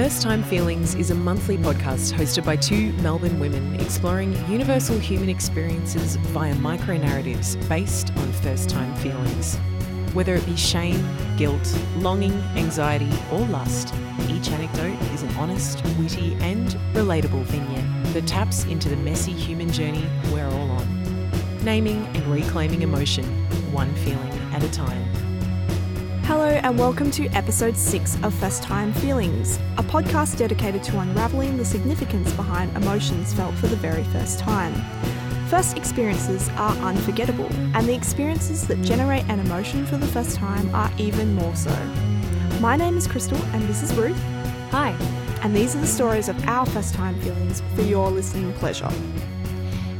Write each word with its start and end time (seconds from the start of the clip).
First 0.00 0.22
Time 0.22 0.44
Feelings 0.44 0.94
is 0.94 1.10
a 1.10 1.14
monthly 1.16 1.56
podcast 1.56 2.12
hosted 2.12 2.44
by 2.44 2.54
two 2.54 2.92
Melbourne 3.02 3.40
women 3.40 3.74
exploring 3.80 4.32
universal 4.48 4.96
human 4.96 5.28
experiences 5.28 6.14
via 6.14 6.54
micro 6.54 6.96
narratives 6.96 7.56
based 7.68 8.12
on 8.16 8.32
first 8.34 8.70
time 8.70 8.94
feelings. 8.98 9.56
Whether 10.14 10.36
it 10.36 10.46
be 10.46 10.54
shame, 10.54 11.04
guilt, 11.36 11.76
longing, 11.96 12.34
anxiety, 12.54 13.10
or 13.32 13.40
lust, 13.46 13.92
each 14.28 14.50
anecdote 14.50 15.02
is 15.14 15.24
an 15.24 15.34
honest, 15.34 15.82
witty, 15.98 16.34
and 16.34 16.68
relatable 16.94 17.42
vignette 17.46 18.14
that 18.14 18.28
taps 18.28 18.66
into 18.66 18.88
the 18.88 18.96
messy 18.98 19.32
human 19.32 19.68
journey 19.68 20.08
we're 20.32 20.46
all 20.46 20.70
on. 20.70 21.64
Naming 21.64 22.06
and 22.14 22.24
reclaiming 22.28 22.82
emotion, 22.82 23.24
one 23.72 23.92
feeling 23.96 24.32
at 24.54 24.62
a 24.62 24.70
time. 24.70 25.07
Hello, 26.28 26.44
and 26.44 26.78
welcome 26.78 27.10
to 27.12 27.26
episode 27.28 27.74
six 27.74 28.22
of 28.22 28.34
First 28.34 28.62
Time 28.62 28.92
Feelings, 28.92 29.58
a 29.78 29.82
podcast 29.82 30.36
dedicated 30.36 30.82
to 30.82 30.98
unraveling 30.98 31.56
the 31.56 31.64
significance 31.64 32.30
behind 32.34 32.76
emotions 32.76 33.32
felt 33.32 33.54
for 33.54 33.66
the 33.66 33.76
very 33.76 34.04
first 34.04 34.38
time. 34.38 34.74
First 35.48 35.78
experiences 35.78 36.50
are 36.50 36.76
unforgettable, 36.84 37.48
and 37.74 37.88
the 37.88 37.94
experiences 37.94 38.68
that 38.68 38.82
generate 38.82 39.24
an 39.30 39.40
emotion 39.40 39.86
for 39.86 39.96
the 39.96 40.06
first 40.06 40.36
time 40.36 40.74
are 40.74 40.92
even 40.98 41.34
more 41.34 41.56
so. 41.56 41.74
My 42.60 42.76
name 42.76 42.98
is 42.98 43.06
Crystal, 43.06 43.42
and 43.54 43.62
this 43.62 43.82
is 43.82 43.94
Ruth. 43.94 44.22
Hi. 44.70 44.90
And 45.42 45.56
these 45.56 45.74
are 45.74 45.80
the 45.80 45.86
stories 45.86 46.28
of 46.28 46.38
our 46.46 46.66
first 46.66 46.92
time 46.92 47.18
feelings 47.22 47.62
for 47.74 47.80
your 47.80 48.10
listening 48.10 48.52
pleasure. 48.52 48.92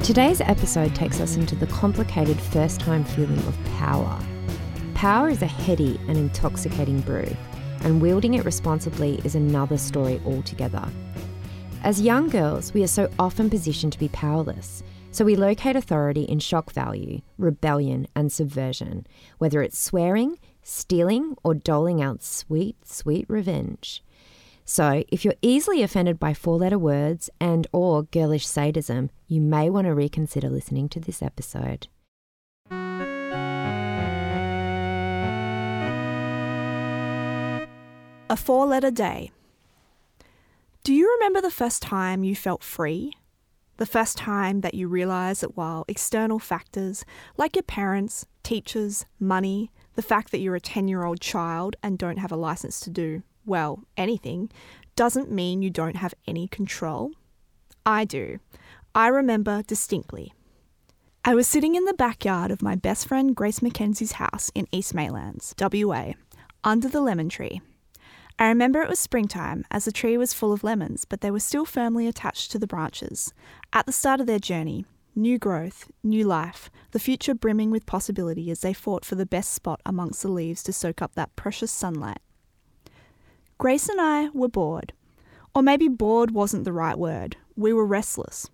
Today's 0.02 0.42
episode 0.42 0.94
takes 0.94 1.20
us 1.20 1.36
into 1.36 1.56
the 1.56 1.68
complicated 1.68 2.38
first 2.38 2.80
time 2.80 3.02
feeling 3.02 3.38
of 3.46 3.56
power. 3.78 4.22
Power 4.98 5.28
is 5.28 5.42
a 5.42 5.46
heady 5.46 5.96
and 6.08 6.18
intoxicating 6.18 7.00
brew, 7.02 7.28
and 7.82 8.02
wielding 8.02 8.34
it 8.34 8.44
responsibly 8.44 9.20
is 9.22 9.36
another 9.36 9.78
story 9.78 10.20
altogether. 10.26 10.84
As 11.84 12.00
young 12.00 12.28
girls, 12.28 12.74
we 12.74 12.82
are 12.82 12.88
so 12.88 13.08
often 13.16 13.48
positioned 13.48 13.92
to 13.92 13.98
be 14.00 14.08
powerless, 14.08 14.82
so 15.12 15.24
we 15.24 15.36
locate 15.36 15.76
authority 15.76 16.24
in 16.24 16.40
shock 16.40 16.72
value, 16.72 17.20
rebellion, 17.38 18.08
and 18.16 18.32
subversion, 18.32 19.06
whether 19.38 19.62
it's 19.62 19.78
swearing, 19.78 20.36
stealing, 20.64 21.36
or 21.44 21.54
doling 21.54 22.02
out 22.02 22.24
sweet, 22.24 22.84
sweet 22.84 23.24
revenge. 23.28 24.02
So, 24.64 25.04
if 25.12 25.24
you're 25.24 25.34
easily 25.40 25.80
offended 25.84 26.18
by 26.18 26.34
four-letter 26.34 26.76
words 26.76 27.30
and 27.40 27.68
or 27.70 28.02
girlish 28.02 28.48
sadism, 28.48 29.10
you 29.28 29.40
may 29.40 29.70
want 29.70 29.86
to 29.86 29.94
reconsider 29.94 30.50
listening 30.50 30.88
to 30.88 30.98
this 30.98 31.22
episode. 31.22 31.86
A 38.30 38.36
four 38.36 38.66
letter 38.66 38.90
day. 38.90 39.30
Do 40.84 40.92
you 40.92 41.10
remember 41.14 41.40
the 41.40 41.50
first 41.50 41.80
time 41.80 42.24
you 42.24 42.36
felt 42.36 42.62
free? 42.62 43.14
The 43.78 43.86
first 43.86 44.18
time 44.18 44.60
that 44.60 44.74
you 44.74 44.86
realised 44.86 45.40
that 45.40 45.56
while 45.56 45.86
external 45.88 46.38
factors, 46.38 47.06
like 47.38 47.56
your 47.56 47.62
parents, 47.62 48.26
teachers, 48.42 49.06
money, 49.18 49.70
the 49.94 50.02
fact 50.02 50.30
that 50.30 50.40
you're 50.40 50.54
a 50.54 50.60
10 50.60 50.88
year 50.88 51.04
old 51.04 51.22
child 51.22 51.76
and 51.82 51.96
don't 51.96 52.18
have 52.18 52.30
a 52.30 52.36
licence 52.36 52.80
to 52.80 52.90
do, 52.90 53.22
well, 53.46 53.82
anything, 53.96 54.50
doesn't 54.94 55.32
mean 55.32 55.62
you 55.62 55.70
don't 55.70 55.96
have 55.96 56.12
any 56.26 56.48
control? 56.48 57.12
I 57.86 58.04
do. 58.04 58.40
I 58.94 59.08
remember 59.08 59.62
distinctly. 59.62 60.34
I 61.24 61.34
was 61.34 61.48
sitting 61.48 61.76
in 61.76 61.86
the 61.86 61.94
backyard 61.94 62.50
of 62.50 62.60
my 62.60 62.74
best 62.74 63.08
friend 63.08 63.34
Grace 63.34 63.62
Mackenzie's 63.62 64.12
house 64.12 64.50
in 64.54 64.68
East 64.70 64.94
Maylands, 64.94 65.54
WA, 65.58 66.12
under 66.62 66.88
the 66.88 67.00
lemon 67.00 67.30
tree. 67.30 67.62
I 68.38 68.48
remember 68.48 68.80
it 68.80 68.88
was 68.88 69.00
springtime, 69.00 69.64
as 69.70 69.84
the 69.84 69.92
tree 69.92 70.16
was 70.16 70.32
full 70.32 70.52
of 70.52 70.62
lemons, 70.62 71.04
but 71.04 71.20
they 71.20 71.30
were 71.30 71.40
still 71.40 71.64
firmly 71.64 72.06
attached 72.06 72.52
to 72.52 72.58
the 72.58 72.68
branches. 72.68 73.34
At 73.72 73.86
the 73.86 73.92
start 73.92 74.20
of 74.20 74.26
their 74.26 74.38
journey, 74.38 74.84
new 75.16 75.38
growth, 75.38 75.90
new 76.04 76.24
life, 76.24 76.70
the 76.92 77.00
future 77.00 77.34
brimming 77.34 77.70
with 77.70 77.84
possibility 77.84 78.50
as 78.50 78.60
they 78.60 78.72
fought 78.72 79.04
for 79.04 79.16
the 79.16 79.26
best 79.26 79.52
spot 79.52 79.80
amongst 79.84 80.22
the 80.22 80.28
leaves 80.28 80.62
to 80.62 80.72
soak 80.72 81.02
up 81.02 81.14
that 81.14 81.34
precious 81.34 81.72
sunlight. 81.72 82.20
Grace 83.58 83.88
and 83.88 84.00
I 84.00 84.28
were 84.28 84.48
bored. 84.48 84.92
Or 85.54 85.62
maybe 85.62 85.88
bored 85.88 86.30
wasn't 86.30 86.64
the 86.64 86.72
right 86.72 86.96
word. 86.96 87.36
We 87.56 87.72
were 87.72 87.86
restless. 87.86 88.48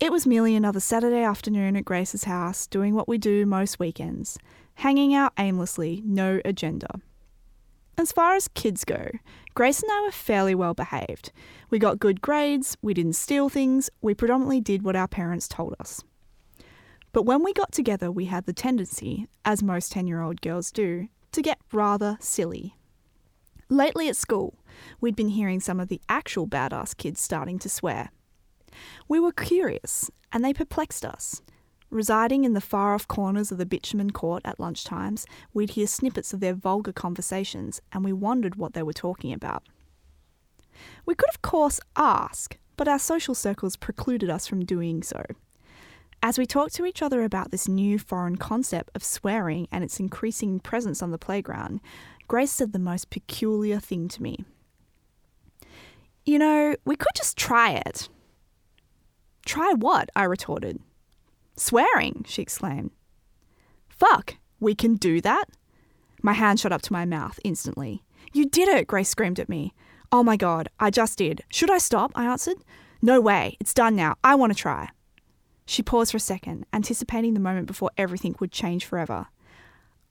It 0.00 0.10
was 0.10 0.26
merely 0.26 0.56
another 0.56 0.80
Saturday 0.80 1.22
afternoon 1.22 1.76
at 1.76 1.84
Grace's 1.84 2.24
house, 2.24 2.66
doing 2.66 2.94
what 2.94 3.06
we 3.06 3.18
do 3.18 3.46
most 3.46 3.78
weekends 3.78 4.36
hanging 4.76 5.14
out 5.14 5.32
aimlessly, 5.38 6.02
no 6.04 6.40
agenda. 6.44 7.00
As 7.98 8.10
far 8.10 8.34
as 8.34 8.48
kids 8.48 8.84
go, 8.84 9.10
Grace 9.54 9.82
and 9.82 9.92
I 9.92 10.02
were 10.02 10.12
fairly 10.12 10.54
well 10.54 10.72
behaved. 10.72 11.30
We 11.68 11.78
got 11.78 11.98
good 11.98 12.22
grades, 12.22 12.76
we 12.80 12.94
didn't 12.94 13.14
steal 13.14 13.50
things, 13.50 13.90
we 14.00 14.14
predominantly 14.14 14.62
did 14.62 14.82
what 14.82 14.96
our 14.96 15.08
parents 15.08 15.46
told 15.46 15.74
us. 15.78 16.02
But 17.12 17.24
when 17.24 17.44
we 17.44 17.52
got 17.52 17.72
together, 17.72 18.10
we 18.10 18.24
had 18.24 18.46
the 18.46 18.54
tendency, 18.54 19.26
as 19.44 19.62
most 19.62 19.92
10 19.92 20.06
year 20.06 20.22
old 20.22 20.40
girls 20.40 20.72
do, 20.72 21.08
to 21.32 21.42
get 21.42 21.58
rather 21.70 22.16
silly. 22.18 22.76
Lately 23.68 24.08
at 24.08 24.16
school, 24.16 24.58
we'd 25.00 25.16
been 25.16 25.28
hearing 25.28 25.60
some 25.60 25.78
of 25.78 25.88
the 25.88 26.00
actual 26.08 26.46
badass 26.46 26.96
kids 26.96 27.20
starting 27.20 27.58
to 27.58 27.68
swear. 27.68 28.10
We 29.06 29.20
were 29.20 29.32
curious, 29.32 30.10
and 30.32 30.42
they 30.42 30.54
perplexed 30.54 31.04
us. 31.04 31.42
Residing 31.92 32.44
in 32.44 32.54
the 32.54 32.60
far 32.62 32.94
off 32.94 33.06
corners 33.06 33.52
of 33.52 33.58
the 33.58 33.66
bitumen 33.66 34.12
court 34.12 34.40
at 34.46 34.56
lunchtimes, 34.56 35.26
we'd 35.52 35.72
hear 35.72 35.86
snippets 35.86 36.32
of 36.32 36.40
their 36.40 36.54
vulgar 36.54 36.90
conversations 36.90 37.82
and 37.92 38.02
we 38.02 38.14
wondered 38.14 38.56
what 38.56 38.72
they 38.72 38.82
were 38.82 38.94
talking 38.94 39.30
about. 39.30 39.62
We 41.04 41.14
could, 41.14 41.28
of 41.28 41.42
course, 41.42 41.80
ask, 41.94 42.56
but 42.78 42.88
our 42.88 42.98
social 42.98 43.34
circles 43.34 43.76
precluded 43.76 44.30
us 44.30 44.46
from 44.46 44.64
doing 44.64 45.02
so. 45.02 45.22
As 46.22 46.38
we 46.38 46.46
talked 46.46 46.74
to 46.76 46.86
each 46.86 47.02
other 47.02 47.24
about 47.24 47.50
this 47.50 47.68
new 47.68 47.98
foreign 47.98 48.36
concept 48.36 48.88
of 48.94 49.04
swearing 49.04 49.68
and 49.70 49.84
its 49.84 50.00
increasing 50.00 50.60
presence 50.60 51.02
on 51.02 51.10
the 51.10 51.18
playground, 51.18 51.82
Grace 52.26 52.52
said 52.52 52.72
the 52.72 52.78
most 52.78 53.10
peculiar 53.10 53.78
thing 53.78 54.08
to 54.08 54.22
me. 54.22 54.46
You 56.24 56.38
know, 56.38 56.74
we 56.86 56.96
could 56.96 57.14
just 57.14 57.36
try 57.36 57.72
it. 57.72 58.08
Try 59.44 59.74
what? 59.74 60.08
I 60.16 60.24
retorted. 60.24 60.80
Swearing, 61.62 62.24
she 62.26 62.42
exclaimed. 62.42 62.90
Fuck, 63.88 64.34
we 64.58 64.74
can 64.74 64.96
do 64.96 65.20
that? 65.20 65.44
My 66.20 66.32
hand 66.32 66.58
shot 66.58 66.72
up 66.72 66.82
to 66.82 66.92
my 66.92 67.04
mouth 67.04 67.38
instantly. 67.44 68.02
You 68.32 68.46
did 68.46 68.66
it, 68.66 68.88
Grace 68.88 69.10
screamed 69.10 69.38
at 69.38 69.48
me. 69.48 69.72
Oh 70.10 70.24
my 70.24 70.36
god, 70.36 70.68
I 70.80 70.90
just 70.90 71.16
did. 71.18 71.44
Should 71.50 71.70
I 71.70 71.78
stop? 71.78 72.10
I 72.16 72.24
answered. 72.24 72.56
No 73.00 73.20
way, 73.20 73.56
it's 73.60 73.72
done 73.72 73.94
now. 73.94 74.16
I 74.24 74.34
want 74.34 74.52
to 74.52 74.58
try. 74.58 74.88
She 75.64 75.84
paused 75.84 76.10
for 76.10 76.16
a 76.16 76.20
second, 76.20 76.66
anticipating 76.72 77.34
the 77.34 77.38
moment 77.38 77.68
before 77.68 77.92
everything 77.96 78.34
would 78.40 78.50
change 78.50 78.84
forever. 78.84 79.28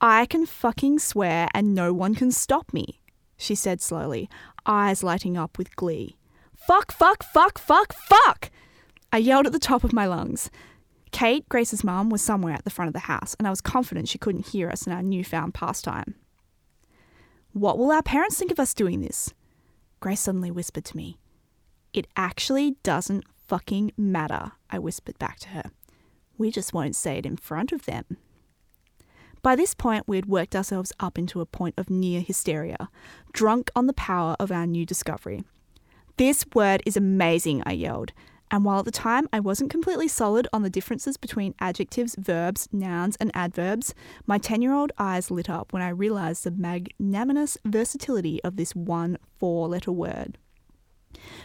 I 0.00 0.24
can 0.24 0.46
fucking 0.46 1.00
swear 1.00 1.48
and 1.52 1.74
no 1.74 1.92
one 1.92 2.14
can 2.14 2.32
stop 2.32 2.72
me, 2.72 3.02
she 3.36 3.54
said 3.54 3.82
slowly, 3.82 4.30
eyes 4.64 5.02
lighting 5.02 5.36
up 5.36 5.58
with 5.58 5.76
glee. 5.76 6.16
Fuck, 6.56 6.92
fuck, 6.92 7.22
fuck, 7.22 7.58
fuck, 7.58 7.92
fuck! 7.92 8.50
I 9.12 9.18
yelled 9.18 9.44
at 9.44 9.52
the 9.52 9.58
top 9.58 9.84
of 9.84 9.92
my 9.92 10.06
lungs. 10.06 10.50
Kate, 11.12 11.48
Grace's 11.48 11.84
mum, 11.84 12.10
was 12.10 12.22
somewhere 12.22 12.54
at 12.54 12.64
the 12.64 12.70
front 12.70 12.88
of 12.88 12.94
the 12.94 13.00
house, 13.00 13.36
and 13.38 13.46
I 13.46 13.50
was 13.50 13.60
confident 13.60 14.08
she 14.08 14.18
couldn't 14.18 14.48
hear 14.48 14.68
us 14.68 14.86
in 14.86 14.92
our 14.92 15.02
newfound 15.02 15.54
pastime. 15.54 16.14
What 17.52 17.78
will 17.78 17.92
our 17.92 18.02
parents 18.02 18.38
think 18.38 18.50
of 18.50 18.58
us 18.58 18.74
doing 18.74 19.02
this? 19.02 19.32
Grace 20.00 20.20
suddenly 20.20 20.50
whispered 20.50 20.86
to 20.86 20.96
me. 20.96 21.18
It 21.92 22.06
actually 22.16 22.76
doesn't 22.82 23.24
fucking 23.46 23.92
matter, 23.96 24.52
I 24.70 24.78
whispered 24.78 25.18
back 25.18 25.38
to 25.40 25.48
her. 25.50 25.64
We 26.38 26.50
just 26.50 26.72
won't 26.72 26.96
say 26.96 27.18
it 27.18 27.26
in 27.26 27.36
front 27.36 27.70
of 27.70 27.84
them. 27.84 28.16
By 29.42 29.54
this 29.54 29.74
point, 29.74 30.04
we 30.06 30.16
had 30.16 30.26
worked 30.26 30.56
ourselves 30.56 30.92
up 30.98 31.18
into 31.18 31.40
a 31.40 31.46
point 31.46 31.74
of 31.76 31.90
near 31.90 32.20
hysteria, 32.20 32.88
drunk 33.32 33.70
on 33.76 33.86
the 33.86 33.92
power 33.92 34.34
of 34.40 34.50
our 34.50 34.66
new 34.66 34.86
discovery. 34.86 35.44
This 36.16 36.46
word 36.54 36.82
is 36.86 36.96
amazing, 36.96 37.62
I 37.66 37.72
yelled. 37.72 38.12
And 38.52 38.66
while 38.66 38.80
at 38.80 38.84
the 38.84 38.90
time 38.90 39.28
I 39.32 39.40
wasn't 39.40 39.70
completely 39.70 40.06
solid 40.06 40.46
on 40.52 40.62
the 40.62 40.68
differences 40.68 41.16
between 41.16 41.54
adjectives, 41.58 42.14
verbs, 42.18 42.68
nouns, 42.70 43.16
and 43.16 43.30
adverbs, 43.34 43.94
my 44.26 44.36
10 44.36 44.60
year 44.60 44.74
old 44.74 44.92
eyes 44.98 45.30
lit 45.30 45.48
up 45.48 45.72
when 45.72 45.82
I 45.82 45.88
realised 45.88 46.44
the 46.44 46.50
magnanimous 46.50 47.56
versatility 47.64 48.44
of 48.44 48.56
this 48.56 48.76
one 48.76 49.16
four 49.38 49.68
letter 49.68 49.90
word. 49.90 50.36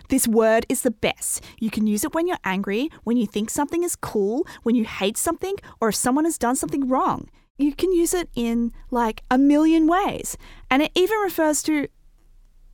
This 0.10 0.28
word 0.28 0.66
is 0.68 0.82
the 0.82 0.92
best. 0.92 1.44
You 1.60 1.70
can 1.70 1.88
use 1.88 2.04
it 2.04 2.14
when 2.14 2.28
you're 2.28 2.38
angry, 2.44 2.90
when 3.06 3.16
you 3.16 3.26
think 3.26 3.50
something 3.50 3.84
is 3.84 3.96
cool, 3.96 4.46
when 4.64 4.76
you 4.76 4.84
hate 4.86 5.18
something, 5.18 5.56
or 5.80 5.90
if 5.90 5.96
someone 5.96 6.26
has 6.26 6.38
done 6.38 6.56
something 6.56 6.88
wrong. 6.90 7.30
You 7.58 7.74
can 7.74 7.92
use 7.92 8.14
it 8.14 8.30
in 8.36 8.72
like 8.92 9.24
a 9.32 9.38
million 9.38 9.88
ways. 9.88 10.38
And 10.70 10.84
it 10.84 10.92
even 10.94 11.18
refers 11.20 11.64
to 11.64 11.88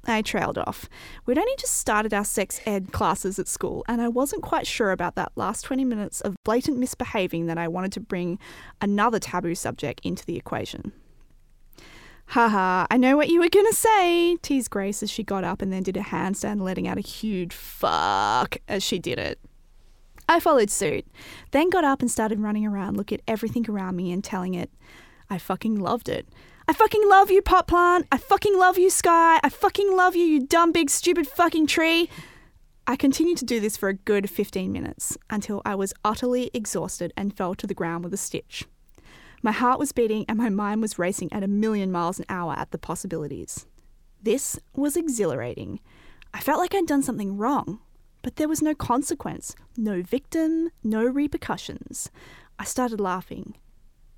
I 0.05 0.21
trailed 0.21 0.57
off. 0.57 0.89
We'd 1.25 1.37
only 1.37 1.55
just 1.57 1.77
started 1.77 2.13
our 2.13 2.25
sex 2.25 2.59
ed 2.65 2.91
classes 2.91 3.39
at 3.39 3.47
school, 3.47 3.85
and 3.87 4.01
I 4.01 4.09
wasn't 4.09 4.43
quite 4.43 4.67
sure 4.67 4.91
about 4.91 5.15
that 5.15 5.31
last 5.35 5.61
20 5.61 5.85
minutes 5.85 6.21
of 6.21 6.35
blatant 6.43 6.77
misbehaving 6.77 7.45
that 7.47 7.57
I 7.57 7.67
wanted 7.67 7.93
to 7.93 7.99
bring 7.99 8.37
another 8.81 9.19
taboo 9.19 9.55
subject 9.55 10.01
into 10.03 10.25
the 10.25 10.35
equation. 10.35 10.91
Haha, 12.27 12.87
I 12.89 12.97
know 12.97 13.15
what 13.15 13.29
you 13.29 13.39
were 13.39 13.49
going 13.49 13.67
to 13.67 13.75
say, 13.75 14.37
teased 14.41 14.69
Grace 14.69 15.03
as 15.03 15.11
she 15.11 15.23
got 15.23 15.43
up 15.43 15.61
and 15.61 15.71
then 15.71 15.83
did 15.83 15.97
a 15.97 16.01
handstand, 16.01 16.61
letting 16.61 16.87
out 16.87 16.97
a 16.97 17.01
huge 17.01 17.53
fuck 17.53 18.57
as 18.67 18.81
she 18.81 18.97
did 18.97 19.19
it. 19.19 19.39
I 20.27 20.39
followed 20.39 20.69
suit, 20.69 21.05
then 21.51 21.69
got 21.69 21.83
up 21.83 22.01
and 22.01 22.09
started 22.09 22.39
running 22.39 22.65
around, 22.65 22.97
looking 22.97 23.19
at 23.19 23.23
everything 23.27 23.69
around 23.69 23.95
me 23.97 24.11
and 24.11 24.23
telling 24.23 24.53
it 24.53 24.71
I 25.29 25.37
fucking 25.37 25.79
loved 25.79 26.09
it. 26.09 26.27
I 26.65 26.73
fucking 26.73 27.09
love 27.09 27.29
you, 27.29 27.41
pot 27.41 27.67
plant. 27.67 28.07
I 28.11 28.17
fucking 28.17 28.57
love 28.57 28.77
you, 28.77 28.89
sky. 28.89 29.39
I 29.43 29.49
fucking 29.49 29.95
love 29.95 30.15
you, 30.15 30.23
you 30.23 30.47
dumb, 30.47 30.71
big, 30.71 30.89
stupid 30.89 31.27
fucking 31.27 31.67
tree. 31.67 32.09
I 32.87 32.95
continued 32.95 33.37
to 33.39 33.45
do 33.45 33.59
this 33.59 33.75
for 33.75 33.89
a 33.89 33.93
good 33.93 34.29
15 34.29 34.71
minutes 34.71 35.17
until 35.29 35.61
I 35.65 35.75
was 35.75 35.93
utterly 36.05 36.51
exhausted 36.53 37.11
and 37.17 37.35
fell 37.35 37.53
to 37.55 37.67
the 37.67 37.73
ground 37.73 38.03
with 38.03 38.13
a 38.13 38.17
stitch. 38.17 38.65
My 39.41 39.51
heart 39.51 39.77
was 39.77 39.91
beating 39.91 40.25
and 40.29 40.37
my 40.37 40.49
mind 40.49 40.81
was 40.81 40.97
racing 40.97 41.31
at 41.33 41.43
a 41.43 41.47
million 41.47 41.91
miles 41.91 42.17
an 42.17 42.25
hour 42.29 42.53
at 42.57 42.71
the 42.71 42.77
possibilities. 42.77 43.65
This 44.21 44.57
was 44.73 44.95
exhilarating. 44.95 45.81
I 46.33 46.39
felt 46.39 46.59
like 46.59 46.73
I'd 46.73 46.87
done 46.87 47.03
something 47.03 47.37
wrong, 47.37 47.79
but 48.21 48.37
there 48.37 48.47
was 48.47 48.61
no 48.61 48.73
consequence, 48.73 49.53
no 49.75 50.01
victim, 50.01 50.69
no 50.81 51.03
repercussions. 51.03 52.09
I 52.57 52.63
started 52.63 53.01
laughing. 53.01 53.55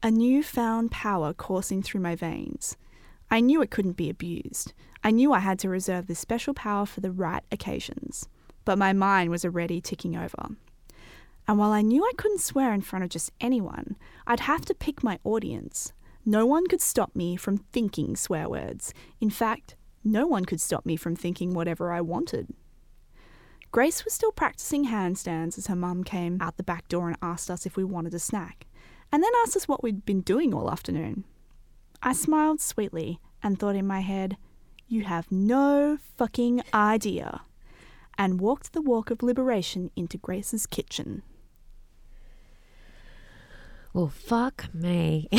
A 0.04 0.12
new-found 0.12 0.92
power 0.92 1.34
coursing 1.34 1.82
through 1.82 2.02
my 2.02 2.16
veins. 2.16 2.78
I 3.32 3.40
knew 3.40 3.62
it 3.62 3.72
couldn't 3.72 3.98
be 3.98 4.10
abused. 4.10 4.74
I 5.04 5.12
knew 5.12 5.34
I 5.34 5.40
had 5.40 5.58
to 5.60 5.70
reserve 5.70 6.08
this 6.08 6.20
special 6.20 6.54
power 6.54 6.86
for 6.86 7.02
the 7.02 7.12
right 7.12 7.44
occasions. 7.52 8.28
But 8.66 8.78
my 8.78 8.94
mind 8.94 9.32
was 9.32 9.44
already 9.44 9.82
ticking 9.82 10.16
over. 10.16 10.50
And 11.48 11.58
while 11.58 11.72
I 11.72 11.82
knew 11.82 12.04
I 12.04 12.14
couldn't 12.18 12.42
swear 12.42 12.74
in 12.74 12.82
front 12.82 13.04
of 13.04 13.10
just 13.10 13.32
anyone, 13.40 13.96
I'd 14.26 14.42
have 14.42 14.66
to 14.66 14.76
pick 14.76 15.04
my 15.04 15.20
audience. 15.24 15.94
No 16.26 16.46
one 16.46 16.66
could 16.68 16.82
stop 16.82 17.16
me 17.16 17.36
from 17.36 17.58
thinking 17.58 18.16
swear 18.16 18.50
words. 18.50 18.94
In 19.22 19.30
fact, 19.30 19.76
no 20.04 20.26
one 20.28 20.46
could 20.46 20.62
stop 20.62 20.86
me 20.86 20.96
from 20.96 21.16
thinking 21.16 21.54
whatever 21.54 21.92
I 21.92 22.02
wanted. 22.02 22.54
Grace 23.72 24.06
was 24.06 24.14
still 24.14 24.32
practicing 24.32 24.88
handstands 24.88 25.58
as 25.58 25.68
her 25.68 25.76
mum 25.76 26.04
came 26.04 26.38
out 26.42 26.58
the 26.58 26.64
back 26.64 26.88
door 26.88 27.10
and 27.10 27.18
asked 27.22 27.52
us 27.52 27.66
if 27.66 27.76
we 27.76 27.84
wanted 27.84 28.14
a 28.14 28.20
snack, 28.20 28.65
and 29.12 29.24
then 29.24 29.32
asked 29.44 29.56
us 29.56 29.68
what 29.68 29.84
we'd 29.84 30.06
been 30.06 30.22
doing 30.22 30.54
all 30.54 30.72
afternoon. 30.72 31.24
I 32.02 32.14
smiled 32.14 32.62
sweetly 32.62 33.20
and 33.42 33.58
thought 33.58 33.76
in 33.76 33.88
my 33.88 34.02
head, 34.02 34.38
You 34.88 35.04
have 35.04 35.32
no 35.32 35.98
fucking 36.18 36.62
idea, 36.74 37.42
and 38.18 38.40
walked 38.40 38.74
the 38.74 38.82
walk 38.82 39.12
of 39.12 39.24
liberation 39.24 39.92
into 39.96 40.18
Grace's 40.18 40.66
kitchen. 40.66 41.24
Well, 43.94 44.10
fuck 44.10 44.74
me. 44.74 45.30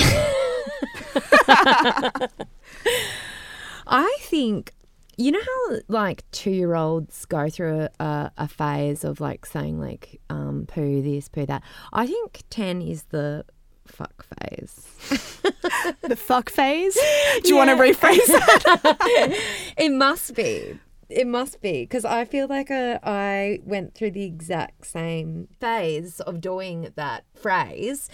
I 3.86 4.16
think 4.20 4.72
you 5.16 5.32
know 5.32 5.40
how 5.40 5.78
like 5.88 6.30
two 6.30 6.50
year 6.50 6.74
olds 6.74 7.24
go 7.24 7.48
through 7.48 7.88
a, 7.98 8.30
a 8.36 8.48
phase 8.48 9.04
of 9.04 9.20
like 9.20 9.46
saying 9.46 9.80
like 9.80 10.20
um, 10.30 10.66
poo 10.66 11.02
this, 11.02 11.28
poo 11.28 11.46
that. 11.46 11.62
I 11.92 12.06
think 12.06 12.42
ten 12.50 12.82
is 12.82 13.04
the 13.04 13.44
fuck 13.86 14.24
phase. 14.24 14.86
the 16.02 16.16
fuck 16.16 16.50
phase? 16.50 16.94
Do 17.42 17.48
you 17.48 17.56
want 17.56 17.70
to 17.70 17.76
rephrase 17.76 18.26
that? 18.26 19.36
it 19.78 19.92
must 19.92 20.34
be. 20.34 20.78
It 21.08 21.26
must 21.26 21.60
be 21.60 21.82
because 21.82 22.04
I 22.04 22.24
feel 22.24 22.48
like 22.48 22.70
uh, 22.70 22.98
I 23.02 23.60
went 23.64 23.94
through 23.94 24.10
the 24.10 24.24
exact 24.24 24.86
same 24.86 25.48
phase 25.60 26.20
of 26.20 26.40
doing 26.40 26.92
that 26.96 27.24
phrase, 27.34 28.08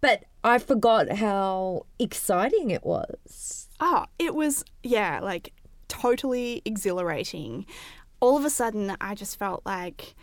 but 0.00 0.24
I 0.44 0.58
forgot 0.58 1.10
how 1.10 1.86
exciting 1.98 2.70
it 2.70 2.84
was. 2.84 3.68
Oh, 3.80 4.06
it 4.18 4.34
was, 4.34 4.64
yeah, 4.82 5.20
like 5.20 5.52
totally 5.88 6.62
exhilarating. 6.64 7.66
All 8.20 8.36
of 8.36 8.44
a 8.44 8.50
sudden, 8.50 8.96
I 9.00 9.14
just 9.14 9.38
felt 9.38 9.62
like, 9.66 10.14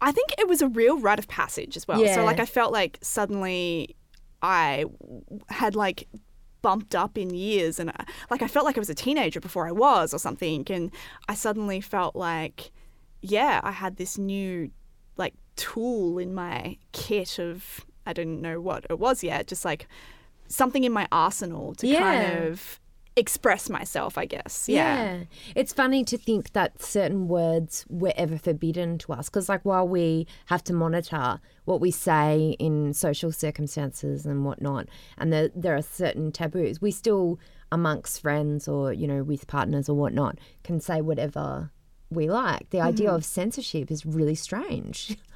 I 0.00 0.12
think 0.12 0.32
it 0.38 0.48
was 0.48 0.62
a 0.62 0.68
real 0.68 0.98
rite 0.98 1.18
of 1.18 1.28
passage 1.28 1.76
as 1.76 1.88
well. 1.88 2.02
Yeah. 2.02 2.14
So, 2.14 2.24
like, 2.24 2.40
I 2.40 2.46
felt 2.46 2.72
like 2.72 2.98
suddenly 3.02 3.96
I 4.42 4.84
had 5.48 5.74
like 5.74 6.08
bumped 6.62 6.94
up 6.94 7.16
in 7.16 7.32
years 7.34 7.78
and 7.80 7.90
I, 7.90 8.04
like 8.30 8.42
I 8.42 8.48
felt 8.48 8.66
like 8.66 8.76
I 8.76 8.80
was 8.80 8.90
a 8.90 8.94
teenager 8.94 9.40
before 9.40 9.66
I 9.66 9.72
was 9.72 10.12
or 10.12 10.18
something 10.18 10.66
and 10.70 10.90
I 11.28 11.34
suddenly 11.34 11.80
felt 11.80 12.14
like 12.14 12.70
yeah 13.22 13.60
I 13.64 13.70
had 13.70 13.96
this 13.96 14.18
new 14.18 14.70
like 15.16 15.34
tool 15.56 16.18
in 16.18 16.34
my 16.34 16.76
kit 16.92 17.38
of 17.38 17.84
I 18.06 18.12
didn't 18.12 18.42
know 18.42 18.60
what 18.60 18.84
it 18.90 18.98
was 18.98 19.22
yet 19.24 19.46
just 19.46 19.64
like 19.64 19.88
something 20.48 20.84
in 20.84 20.92
my 20.92 21.06
arsenal 21.10 21.74
to 21.76 21.86
Yeah. 21.86 22.00
kind 22.00 22.44
of 22.48 22.80
express 23.16 23.68
myself 23.68 24.16
I 24.16 24.24
guess 24.24 24.68
yeah, 24.68 25.24
It's 25.54 25.72
funny 25.72 26.04
to 26.04 26.16
think 26.16 26.52
that 26.52 26.80
certain 26.82 27.28
words 27.28 27.84
were 27.88 28.12
ever 28.16 28.38
forbidden 28.38 28.98
to 28.98 29.12
us 29.12 29.28
because, 29.28 29.48
like, 29.48 29.64
while 29.64 29.86
we 29.86 30.26
have 30.46 30.62
to 30.64 30.72
monitor 30.72 31.40
what 31.64 31.80
we 31.80 31.90
say 31.90 32.56
in 32.58 32.92
social 32.94 33.32
circumstances 33.32 34.26
and 34.26 34.44
whatnot, 34.44 34.88
and 35.18 35.32
there, 35.32 35.50
there 35.54 35.76
are 35.76 35.82
certain 35.82 36.32
taboos, 36.32 36.80
we 36.80 36.90
still, 36.90 37.38
amongst 37.72 38.20
friends 38.20 38.68
or, 38.68 38.92
you 38.92 39.06
know, 39.06 39.22
with 39.22 39.46
partners 39.46 39.88
or 39.88 39.94
whatnot, 39.94 40.38
can 40.64 40.80
say 40.80 41.00
whatever 41.00 41.70
we 42.10 42.28
like. 42.28 42.70
The 42.70 42.80
idea 42.80 43.08
mm-hmm. 43.08 43.16
of 43.16 43.24
censorship 43.24 43.90
is 43.90 44.04
really 44.04 44.34
strange. 44.34 45.16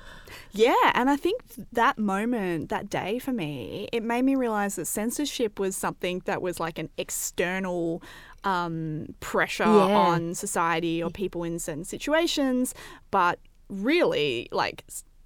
Yeah, 0.52 0.92
and 0.94 1.10
I 1.10 1.16
think 1.16 1.42
that 1.72 1.98
moment, 1.98 2.68
that 2.68 2.88
day 2.88 3.18
for 3.18 3.32
me, 3.32 3.88
it 3.92 4.02
made 4.02 4.22
me 4.24 4.36
realize 4.36 4.76
that 4.76 4.86
censorship 4.86 5.58
was 5.58 5.76
something 5.76 6.22
that 6.26 6.40
was 6.40 6.60
like 6.60 6.78
an 6.78 6.90
external 6.96 8.02
um, 8.44 9.06
pressure 9.20 9.64
Yeah. 9.64 9.96
on 9.96 10.34
society 10.34 11.02
or 11.02 11.10
people 11.10 11.44
in 11.44 11.58
certain 11.58 11.84
situations, 11.84 12.74
but 13.10 13.38
really, 13.68 14.48
like, 14.52 14.84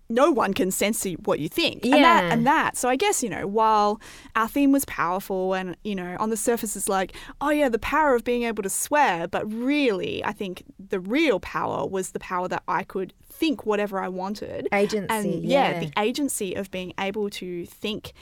no 0.08 0.30
one 0.30 0.54
can 0.54 0.70
censor 0.70 1.10
what 1.26 1.38
you 1.38 1.48
think. 1.50 1.84
And 1.84 1.92
that, 2.02 2.24
Yeah. 2.24 2.32
and 2.32 2.46
that. 2.46 2.76
So 2.78 2.88
I 2.88 2.96
guess, 2.96 3.22
you 3.22 3.28
know, 3.28 3.46
while 3.46 4.00
our 4.34 4.48
theme 4.48 4.72
was 4.72 4.86
powerful 4.86 5.52
and, 5.52 5.76
you 5.84 5.94
know, 5.94 6.16
on 6.18 6.30
the 6.30 6.36
surface 6.36 6.74
it's 6.76 6.88
like, 6.88 7.14
oh 7.42 7.50
yeah, 7.50 7.68
the 7.68 7.78
power 7.78 8.14
of 8.14 8.24
being 8.24 8.44
able 8.44 8.62
to 8.62 8.70
swear, 8.70 9.28
but 9.28 9.44
really, 9.52 10.24
I 10.24 10.32
think 10.32 10.62
the 10.78 10.98
real 11.00 11.40
power 11.40 11.86
was 11.86 12.12
the 12.12 12.20
power 12.20 12.48
that 12.48 12.62
I 12.66 12.84
could 12.84 13.12
think 13.40 13.64
whatever 13.64 13.96
I 14.00 14.08
wanted 14.08 14.68
Agency. 14.72 15.06
and 15.14 15.44
yeah, 15.44 15.80
the 15.80 15.90
agency 15.96 16.54
of 16.54 16.70
being 16.70 16.92
able 16.98 17.30
to 17.30 17.66
think 17.66 18.12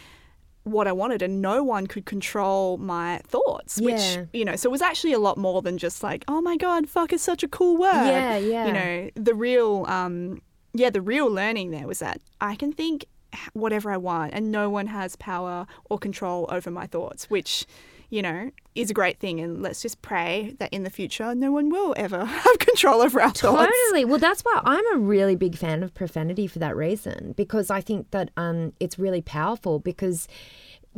what 0.64 0.86
I 0.88 0.92
wanted 0.92 1.22
and 1.22 1.40
no 1.40 1.62
one 1.62 1.86
could 1.86 2.06
control 2.06 2.76
my 2.76 3.20
thoughts 3.34 3.78
Yeah. 3.80 3.87
which 3.87 4.28
you 4.32 4.44
know 4.44 4.56
so 4.56 4.68
it 4.68 4.73
was 4.73 4.82
actually 4.82 5.12
a 5.12 5.18
lot 5.20 5.38
more 5.38 5.62
than 5.62 5.78
just 5.78 6.02
like 6.02 6.25
oh 6.26 6.40
my 6.40 6.56
god 6.56 6.88
fuck 6.88 7.12
is 7.12 7.23
such 7.23 7.42
a 7.44 7.49
cool 7.49 7.76
word 7.76 7.92
Yeah, 8.16 8.37
yeah. 8.37 8.66
you 8.66 8.73
know 8.73 9.11
the 9.14 9.35
real 9.35 9.85
um 9.88 10.42
yeah 10.75 10.90
the 10.90 11.00
real 11.00 11.28
learning 11.30 11.70
there 11.70 11.87
was 11.87 12.00
that 12.00 12.20
I 12.40 12.56
can 12.56 12.73
think 12.73 13.04
whatever 13.52 13.90
I 13.92 13.96
want 13.96 14.32
and 14.35 14.50
no 14.50 14.68
one 14.68 14.88
has 14.88 15.14
power 15.16 15.66
or 15.88 15.99
control 15.99 16.46
over 16.50 16.70
my 16.70 16.87
thoughts 16.87 17.30
which 17.30 17.64
you 18.10 18.22
know 18.22 18.50
is 18.75 18.90
a 18.90 18.94
great 18.94 19.18
thing 19.18 19.40
and 19.40 19.62
let's 19.62 19.82
just 19.82 20.02
pray 20.02 20.54
that 20.58 20.72
in 20.72 20.82
the 20.82 20.90
future 20.90 21.34
no 21.34 21.50
one 21.50 21.70
will 21.70 21.94
ever 21.96 22.25
have 22.25 22.58
control 22.58 23.00
over 23.00 23.20
our 23.20 23.30
thoughts 23.30 23.70
Totally. 23.86 24.04
Well, 24.04 24.18
that's 24.18 24.42
why 24.42 24.60
I'm 24.64 24.94
a 24.94 24.98
really 24.98 25.36
big 25.36 25.56
fan 25.56 25.82
of 25.82 25.94
profanity 25.94 26.46
for 26.46 26.58
that 26.58 26.76
reason 26.76 27.32
because 27.36 27.70
I 27.70 27.80
think 27.80 28.10
that 28.10 28.30
um, 28.36 28.72
it's 28.80 28.98
really 28.98 29.22
powerful 29.22 29.78
because. 29.78 30.28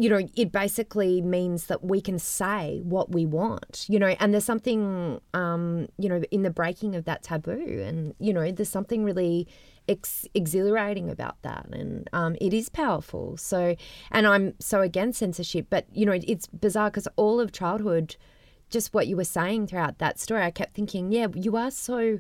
You 0.00 0.08
know, 0.08 0.20
it 0.36 0.52
basically 0.52 1.20
means 1.20 1.66
that 1.66 1.82
we 1.82 2.00
can 2.00 2.20
say 2.20 2.80
what 2.84 3.10
we 3.10 3.26
want, 3.26 3.84
you 3.88 3.98
know, 3.98 4.14
and 4.20 4.32
there's 4.32 4.44
something, 4.44 5.20
um, 5.34 5.88
you 5.98 6.08
know, 6.08 6.22
in 6.30 6.42
the 6.44 6.50
breaking 6.50 6.94
of 6.94 7.04
that 7.06 7.24
taboo. 7.24 7.82
And, 7.84 8.14
you 8.20 8.32
know, 8.32 8.52
there's 8.52 8.68
something 8.68 9.02
really 9.02 9.48
ex- 9.88 10.26
exhilarating 10.34 11.10
about 11.10 11.40
that. 11.42 11.66
And 11.72 12.08
um, 12.12 12.36
it 12.40 12.52
is 12.52 12.68
powerful. 12.68 13.36
So, 13.36 13.74
and 14.10 14.26
I'm 14.26 14.54
so 14.60 14.80
against 14.82 15.18
censorship, 15.18 15.66
but, 15.70 15.86
you 15.92 16.06
know, 16.06 16.18
it's 16.26 16.46
bizarre 16.48 16.90
because 16.90 17.08
all 17.16 17.40
of 17.40 17.52
childhood, 17.52 18.16
just 18.70 18.92
what 18.92 19.06
you 19.06 19.16
were 19.16 19.24
saying 19.24 19.66
throughout 19.66 19.98
that 19.98 20.18
story, 20.18 20.42
I 20.42 20.50
kept 20.50 20.74
thinking, 20.74 21.10
yeah, 21.10 21.28
you 21.34 21.56
are 21.56 21.70
so 21.70 22.18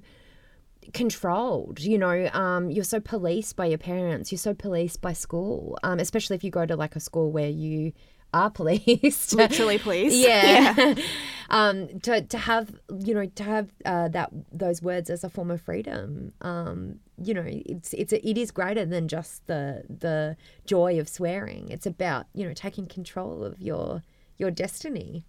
controlled. 0.92 1.80
You 1.80 1.98
know, 1.98 2.28
um, 2.32 2.70
you're 2.70 2.84
so 2.84 3.00
policed 3.00 3.56
by 3.56 3.66
your 3.66 3.78
parents. 3.78 4.32
You're 4.32 4.38
so 4.38 4.54
policed 4.54 5.00
by 5.00 5.12
school, 5.12 5.78
um, 5.82 5.98
especially 5.98 6.36
if 6.36 6.44
you 6.44 6.50
go 6.50 6.66
to 6.66 6.76
like 6.76 6.96
a 6.96 7.00
school 7.00 7.30
where 7.30 7.50
you 7.50 7.92
are 8.34 8.50
policed. 8.58 9.32
literally 9.34 9.78
please 9.78 10.14
yeah. 10.18 10.94
um, 11.50 11.98
to 12.00 12.20
to 12.22 12.36
have 12.36 12.70
you 13.02 13.14
know 13.14 13.24
to 13.24 13.42
have 13.42 13.70
uh, 13.86 14.08
that 14.08 14.30
those 14.52 14.82
words 14.82 15.10
as 15.10 15.24
a 15.24 15.30
form 15.30 15.50
of 15.50 15.60
freedom. 15.60 16.32
Um, 16.42 17.00
you 17.22 17.34
know, 17.34 17.44
it's 17.46 17.92
it's 17.94 18.12
a, 18.12 18.28
it 18.28 18.38
is 18.38 18.50
greater 18.50 18.84
than 18.84 19.08
just 19.08 19.46
the 19.46 19.84
the 19.88 20.36
joy 20.66 20.98
of 21.00 21.08
swearing. 21.08 21.68
It's 21.68 21.86
about 21.86 22.26
you 22.34 22.46
know 22.46 22.54
taking 22.54 22.86
control 22.86 23.44
of 23.44 23.60
your 23.60 24.02
your 24.36 24.50
destiny. 24.50 25.24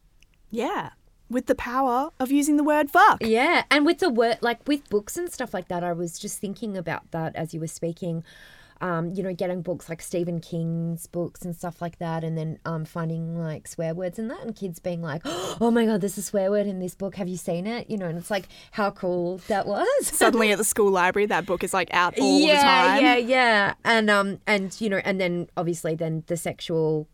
Yeah, 0.50 0.92
with 1.30 1.46
the 1.46 1.56
power 1.56 2.10
of 2.20 2.32
using 2.32 2.58
the 2.58 2.64
word 2.64 2.90
fuck. 2.90 3.20
Yeah, 3.22 3.64
and 3.70 3.86
with 3.86 4.00
the 4.00 4.10
word, 4.10 4.40
like 4.42 4.68
with 4.68 4.90
books 4.90 5.18
and 5.18 5.32
stuff 5.32 5.54
like 5.54 5.68
that, 5.68 5.84
I 5.84 5.94
was 5.94 6.20
just 6.20 6.40
thinking 6.40 6.78
about 6.78 7.12
that 7.12 7.36
as 7.36 7.54
you 7.54 7.60
were 7.60 7.68
speaking. 7.68 8.24
Um, 8.82 9.14
you 9.14 9.24
know, 9.24 9.34
getting 9.34 9.62
books 9.62 9.90
like 9.90 10.02
Stephen 10.02 10.40
King's 10.40 11.06
books 11.08 11.44
and 11.44 11.56
stuff 11.56 11.82
like 11.82 12.00
that, 12.00 12.24
and 12.24 12.38
then 12.38 12.60
um, 12.66 12.86
finding 12.86 13.38
like 13.38 13.68
swear 13.68 13.94
words 13.94 14.18
in 14.18 14.28
that, 14.30 14.42
and 14.42 14.56
kids 14.56 14.80
being 14.80 15.02
like, 15.02 15.22
"Oh 15.26 15.70
my 15.72 15.86
god, 15.86 16.02
there's 16.02 16.18
a 16.18 16.22
swear 16.22 16.50
word 16.50 16.66
in 16.68 16.80
this 16.80 16.96
book. 16.96 17.16
Have 17.16 17.28
you 17.28 17.38
seen 17.38 17.68
it?" 17.68 17.90
You 17.90 17.98
know, 17.98 18.06
and 18.08 18.18
it's 18.18 18.32
like 18.32 18.48
how 18.72 18.92
cool 18.92 19.40
that 19.50 19.66
was. 19.68 19.88
Suddenly 20.08 20.52
at 20.52 20.58
the 20.58 20.64
school 20.64 20.92
library, 20.92 21.26
that 21.26 21.46
book 21.46 21.64
is 21.64 21.74
like 21.74 21.90
out 21.94 22.18
all 22.20 22.40
yeah, 22.40 22.56
the 22.56 22.62
time. 22.62 23.04
yeah, 23.04 23.16
yeah, 23.18 23.74
and 23.84 24.10
um, 24.10 24.40
and 24.48 24.80
you 24.80 24.90
know, 24.90 25.02
and 25.04 25.20
then 25.20 25.50
obviously 25.58 25.96
then 25.96 26.24
the 26.28 26.38
sexual 26.38 27.08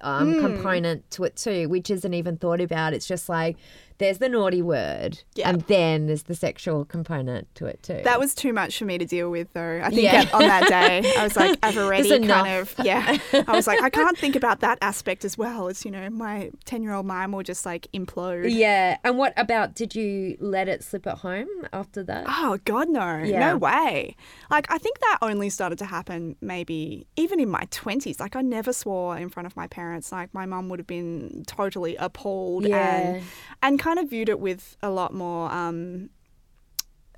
um, 0.00 0.34
Hmm. 0.34 0.40
component 0.40 1.10
to 1.12 1.24
it 1.24 1.36
too, 1.36 1.68
which 1.68 1.90
isn't 1.90 2.14
even 2.14 2.36
thought 2.36 2.60
about. 2.60 2.94
It's 2.94 3.06
just 3.06 3.28
like 3.28 3.56
there's 3.98 4.18
the 4.18 4.28
naughty 4.28 4.60
word, 4.62 5.20
Yeah. 5.34 5.48
and 5.50 5.60
then 5.62 6.06
there's 6.06 6.24
the 6.24 6.34
sexual 6.34 6.84
component 6.84 7.54
to 7.56 7.66
it 7.66 7.82
too. 7.82 8.00
That 8.04 8.18
was 8.18 8.34
too 8.34 8.52
much 8.52 8.78
for 8.78 8.84
me 8.84 8.98
to 8.98 9.04
deal 9.04 9.30
with, 9.30 9.52
though. 9.52 9.80
I 9.82 9.90
think 9.90 10.02
Yeah. 10.02 10.28
on 10.32 10.42
that 10.42 10.68
day, 10.68 11.14
I 11.16 11.22
was 11.24 11.36
like, 11.36 11.58
I've 11.62 11.76
already 11.78 12.08
kind 12.10 12.24
enough. 12.24 12.78
of, 12.78 12.84
yeah. 12.84 13.18
I 13.46 13.52
was 13.52 13.66
like, 13.66 13.82
I 13.82 13.90
can't 13.90 14.18
think 14.18 14.34
about 14.36 14.60
that 14.60 14.78
aspect 14.82 15.24
as 15.24 15.38
well. 15.38 15.68
It's, 15.68 15.84
you 15.84 15.90
know, 15.90 16.10
my 16.10 16.50
10 16.64 16.82
year 16.82 16.92
old 16.92 17.06
mind 17.06 17.32
will 17.32 17.42
just 17.42 17.64
like 17.64 17.86
implode. 17.94 18.46
yeah. 18.52 18.96
And 19.04 19.16
what 19.18 19.32
about? 19.36 19.74
Did 19.74 19.94
you 19.94 20.36
let 20.40 20.68
it 20.68 20.82
slip 20.82 21.06
at 21.06 21.18
home 21.18 21.48
after 21.72 22.02
that? 22.04 22.24
Oh, 22.28 22.58
God, 22.64 22.88
no. 22.88 23.18
Yeah. 23.18 23.50
No 23.50 23.56
way. 23.58 24.16
Like, 24.50 24.66
I 24.70 24.78
think 24.78 24.98
that 25.00 25.18
only 25.22 25.50
started 25.50 25.78
to 25.78 25.84
happen 25.84 26.36
maybe 26.40 27.06
even 27.16 27.38
in 27.38 27.48
my 27.48 27.64
20s. 27.70 28.18
Like, 28.20 28.34
I 28.36 28.40
never 28.42 28.72
swore 28.72 29.16
in 29.16 29.28
front 29.28 29.46
of 29.46 29.56
my 29.56 29.66
parents. 29.68 30.10
Like, 30.10 30.32
my 30.34 30.46
mum 30.46 30.68
would 30.68 30.78
have 30.80 30.86
been 30.86 31.44
totally 31.46 31.94
appalled 31.96 32.66
Yeah. 32.66 32.98
and, 33.00 33.22
and 33.62 33.78
kind 33.84 33.98
of 33.98 34.08
viewed 34.08 34.28
it 34.28 34.40
with 34.40 34.76
a 34.82 34.90
lot 34.90 35.12
more, 35.12 35.52
um, 35.52 36.08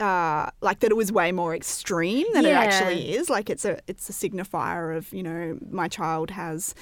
uh, 0.00 0.50
like 0.61 0.80
that 0.80 0.90
it 0.90 0.96
was 0.96 1.11
way 1.12 1.30
more 1.32 1.54
extreme 1.54 2.26
than 2.35 2.44
it 2.44 2.52
actually 2.52 3.14
is. 3.14 3.30
Like, 3.30 3.49
it's 3.49 3.64
a, 3.64 3.78
it's 3.87 4.08
a 4.11 4.12
signifier 4.12 4.96
of, 4.96 5.12
you 5.12 5.23
know, 5.23 5.58
my 5.70 5.88
child 5.88 6.30
has 6.32 6.75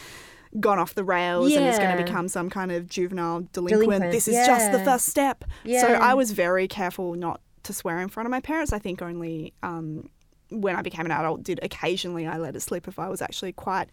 gone 0.59 0.79
off 0.79 0.95
the 0.95 1.05
rails 1.05 1.53
and 1.53 1.67
is 1.67 1.79
going 1.79 1.97
to 1.97 2.03
become 2.03 2.29
some 2.29 2.49
kind 2.49 2.73
of 2.73 2.89
juvenile 2.89 3.41
delinquent. 3.53 3.83
Delinquent, 3.83 4.13
This 4.13 4.27
is 4.29 4.47
just 4.47 4.73
the 4.73 4.79
first 4.85 5.07
step. 5.07 5.45
So 5.83 5.89
I 5.95 6.15
was 6.15 6.31
very 6.33 6.67
careful 6.67 7.15
not 7.15 7.41
to 7.65 7.73
swear 7.73 7.99
in 8.01 8.09
front 8.09 8.27
of 8.27 8.31
my 8.31 8.41
parents. 8.41 8.73
I 8.73 8.79
think 8.79 9.03
only 9.03 9.53
um, 9.63 10.09
when 10.51 10.77
I 10.77 10.83
became 10.83 11.05
an 11.07 11.13
adult 11.13 11.43
did 11.43 11.59
occasionally 11.63 12.27
I 12.27 12.39
let 12.39 12.55
it 12.57 12.61
slip 12.61 12.89
if 12.89 12.99
I 12.99 13.09
was 13.09 13.21
actually 13.21 13.53
quite 13.53 13.89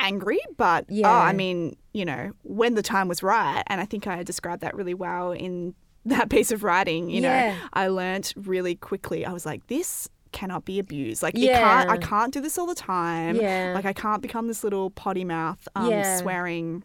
angry. 0.00 0.38
But 0.56 0.86
Yeah. 0.88 1.08
oh, 1.10 1.18
I 1.18 1.32
mean, 1.32 1.76
you 1.92 2.04
know, 2.04 2.32
when 2.42 2.74
the 2.74 2.82
time 2.82 3.08
was 3.08 3.22
right, 3.22 3.62
and 3.68 3.80
I 3.80 3.84
think 3.84 4.06
I 4.06 4.22
described 4.22 4.62
that 4.62 4.74
really 4.74 4.94
well 4.94 5.32
in 5.32 5.74
that 6.04 6.28
piece 6.30 6.50
of 6.52 6.62
writing. 6.62 7.10
You 7.10 7.22
Yeah. 7.22 7.50
know, 7.52 7.58
I 7.72 7.88
learnt 7.88 8.32
really 8.36 8.74
quickly. 8.76 9.24
I 9.26 9.32
was 9.32 9.44
like, 9.46 9.66
this 9.66 10.08
cannot 10.32 10.64
be 10.64 10.78
abused. 10.78 11.22
Like, 11.22 11.34
Yeah. 11.36 11.58
can't. 11.58 11.90
I 11.90 11.96
can't 11.96 12.32
do 12.32 12.40
this 12.40 12.58
all 12.58 12.66
the 12.66 12.74
time. 12.74 13.36
Yeah. 13.36 13.72
Like, 13.74 13.86
I 13.86 13.92
can't 13.92 14.20
become 14.20 14.48
this 14.48 14.62
little 14.62 14.90
potty 14.90 15.24
mouth 15.24 15.66
um, 15.74 15.90
Yeah. 15.90 16.18
swearing 16.18 16.84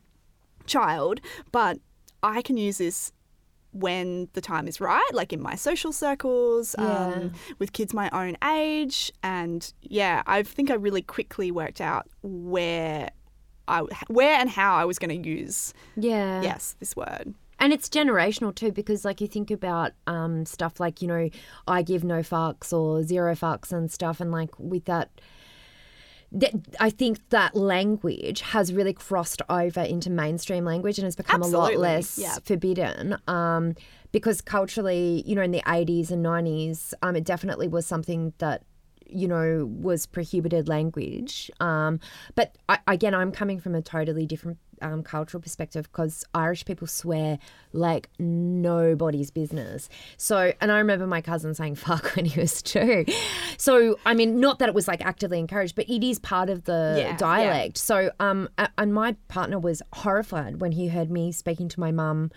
child. 0.65 1.19
But 1.51 1.79
I 2.23 2.41
can 2.41 2.55
use 2.57 2.77
this 2.77 3.11
when 3.73 4.27
the 4.33 4.41
time 4.41 4.67
is 4.67 4.81
right, 4.81 5.09
like 5.13 5.31
in 5.33 5.41
my 5.41 5.55
social 5.55 5.91
circles, 5.91 6.75
Yeah. 6.77 7.07
um, 7.07 7.33
with 7.59 7.73
kids 7.73 7.93
my 7.93 8.09
own 8.11 8.37
age. 8.43 9.11
And 9.23 9.71
yeah, 9.81 10.23
I 10.25 10.43
think 10.43 10.69
I 10.71 10.75
really 10.75 11.01
quickly 11.01 11.51
worked 11.51 11.81
out 11.81 12.07
where 12.21 13.09
I, 13.67 13.81
where 14.07 14.37
and 14.39 14.49
how 14.49 14.75
I 14.75 14.85
was 14.85 14.99
going 14.99 15.21
to 15.23 15.29
use, 15.29 15.73
yeah. 15.95 16.41
yes, 16.41 16.75
this 16.79 16.95
word. 16.95 17.33
And 17.59 17.71
it's 17.71 17.87
generational 17.87 18.53
too, 18.53 18.71
because 18.71 19.05
like 19.05 19.21
you 19.21 19.27
think 19.27 19.51
about 19.51 19.91
um, 20.07 20.45
stuff 20.45 20.79
like 20.79 21.01
you 21.01 21.07
know, 21.07 21.29
I 21.67 21.83
give 21.83 22.03
no 22.03 22.21
fucks 22.21 22.73
or 22.73 23.03
zero 23.03 23.35
fucks 23.35 23.71
and 23.71 23.89
stuff, 23.91 24.19
and 24.19 24.31
like 24.31 24.49
with 24.57 24.85
that, 24.85 25.11
that 26.31 26.53
I 26.79 26.89
think 26.89 27.29
that 27.29 27.55
language 27.55 28.41
has 28.41 28.73
really 28.73 28.93
crossed 28.93 29.41
over 29.49 29.81
into 29.81 30.09
mainstream 30.09 30.63
language 30.63 30.97
and 30.97 31.05
has 31.05 31.15
become 31.15 31.41
a 31.41 31.47
lot 31.47 31.75
less 31.75 32.17
yeah. 32.17 32.37
forbidden. 32.43 33.17
Um, 33.27 33.75
because 34.11 34.41
culturally, 34.41 35.23
you 35.25 35.35
know, 35.35 35.41
in 35.41 35.51
the 35.51 35.63
eighties 35.67 36.11
and 36.11 36.21
nineties, 36.21 36.93
um, 37.01 37.15
it 37.15 37.23
definitely 37.23 37.67
was 37.67 37.85
something 37.85 38.33
that 38.37 38.63
you 39.11 39.27
know 39.27 39.69
was 39.71 40.05
prohibited 40.05 40.67
language. 40.67 41.51
Um, 41.59 41.99
but 42.35 42.55
I, 42.69 42.79
again, 42.87 43.13
I'm 43.13 43.31
coming 43.31 43.59
from 43.59 43.75
a 43.75 43.81
totally 43.81 44.25
different 44.25 44.57
um, 44.81 45.03
cultural 45.03 45.41
perspective 45.41 45.83
because 45.91 46.25
Irish 46.33 46.65
people 46.65 46.87
swear 46.87 47.37
like 47.71 48.09
nobody's 48.19 49.31
business. 49.31 49.89
So, 50.17 50.53
and 50.59 50.71
I 50.71 50.77
remember 50.79 51.07
my 51.07 51.21
cousin 51.21 51.53
saying 51.53 51.75
fuck 51.87 52.15
when 52.15 52.25
he 52.25 52.39
was 52.39 52.61
two. 52.61 53.05
So, 53.57 53.97
I 54.05 54.13
mean, 54.13 54.39
not 54.39 54.59
that 54.59 54.69
it 54.69 54.75
was 54.75 54.87
like 54.87 55.05
actively 55.05 55.39
encouraged, 55.39 55.75
but 55.75 55.89
it 55.89 56.03
is 56.03 56.19
part 56.19 56.49
of 56.49 56.63
the 56.63 56.95
Yeah, 56.97 57.03
yeah. 57.09 57.17
dialect. 57.17 57.77
So, 57.77 58.11
um, 58.19 58.49
and 58.77 58.93
my 58.93 59.15
partner 59.27 59.59
was 59.59 59.81
horrified 59.93 60.61
when 60.61 60.71
he 60.73 60.87
heard 60.87 61.11
me 61.11 61.31
speaking 61.31 61.67
to 61.69 61.79
my 61.79 61.91
mum 61.91 62.31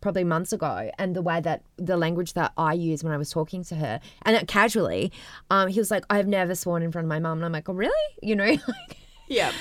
probably 0.00 0.24
months 0.24 0.52
ago 0.52 0.90
and 0.98 1.14
the 1.14 1.22
way 1.22 1.40
that 1.40 1.62
the 1.76 1.96
language 1.96 2.32
that 2.34 2.52
I 2.56 2.72
use 2.72 3.04
when 3.04 3.12
I 3.12 3.16
was 3.16 3.30
talking 3.30 3.62
to 3.64 3.74
her 3.76 4.00
and 4.22 4.34
that 4.36 4.48
casually, 4.48 5.12
um, 5.50 5.68
he 5.68 5.78
was 5.78 5.90
like, 5.90 6.04
I've 6.10 6.26
never 6.26 6.54
sworn 6.54 6.82
in 6.82 6.90
front 6.92 7.04
of 7.04 7.08
my 7.08 7.18
mum. 7.18 7.38
And 7.38 7.44
I'm 7.44 7.52
like, 7.52 7.68
oh, 7.68 7.74
really? 7.74 8.14
You 8.22 8.36
know? 8.36 8.44
like, 8.68 8.96
Yeah. 9.28 9.52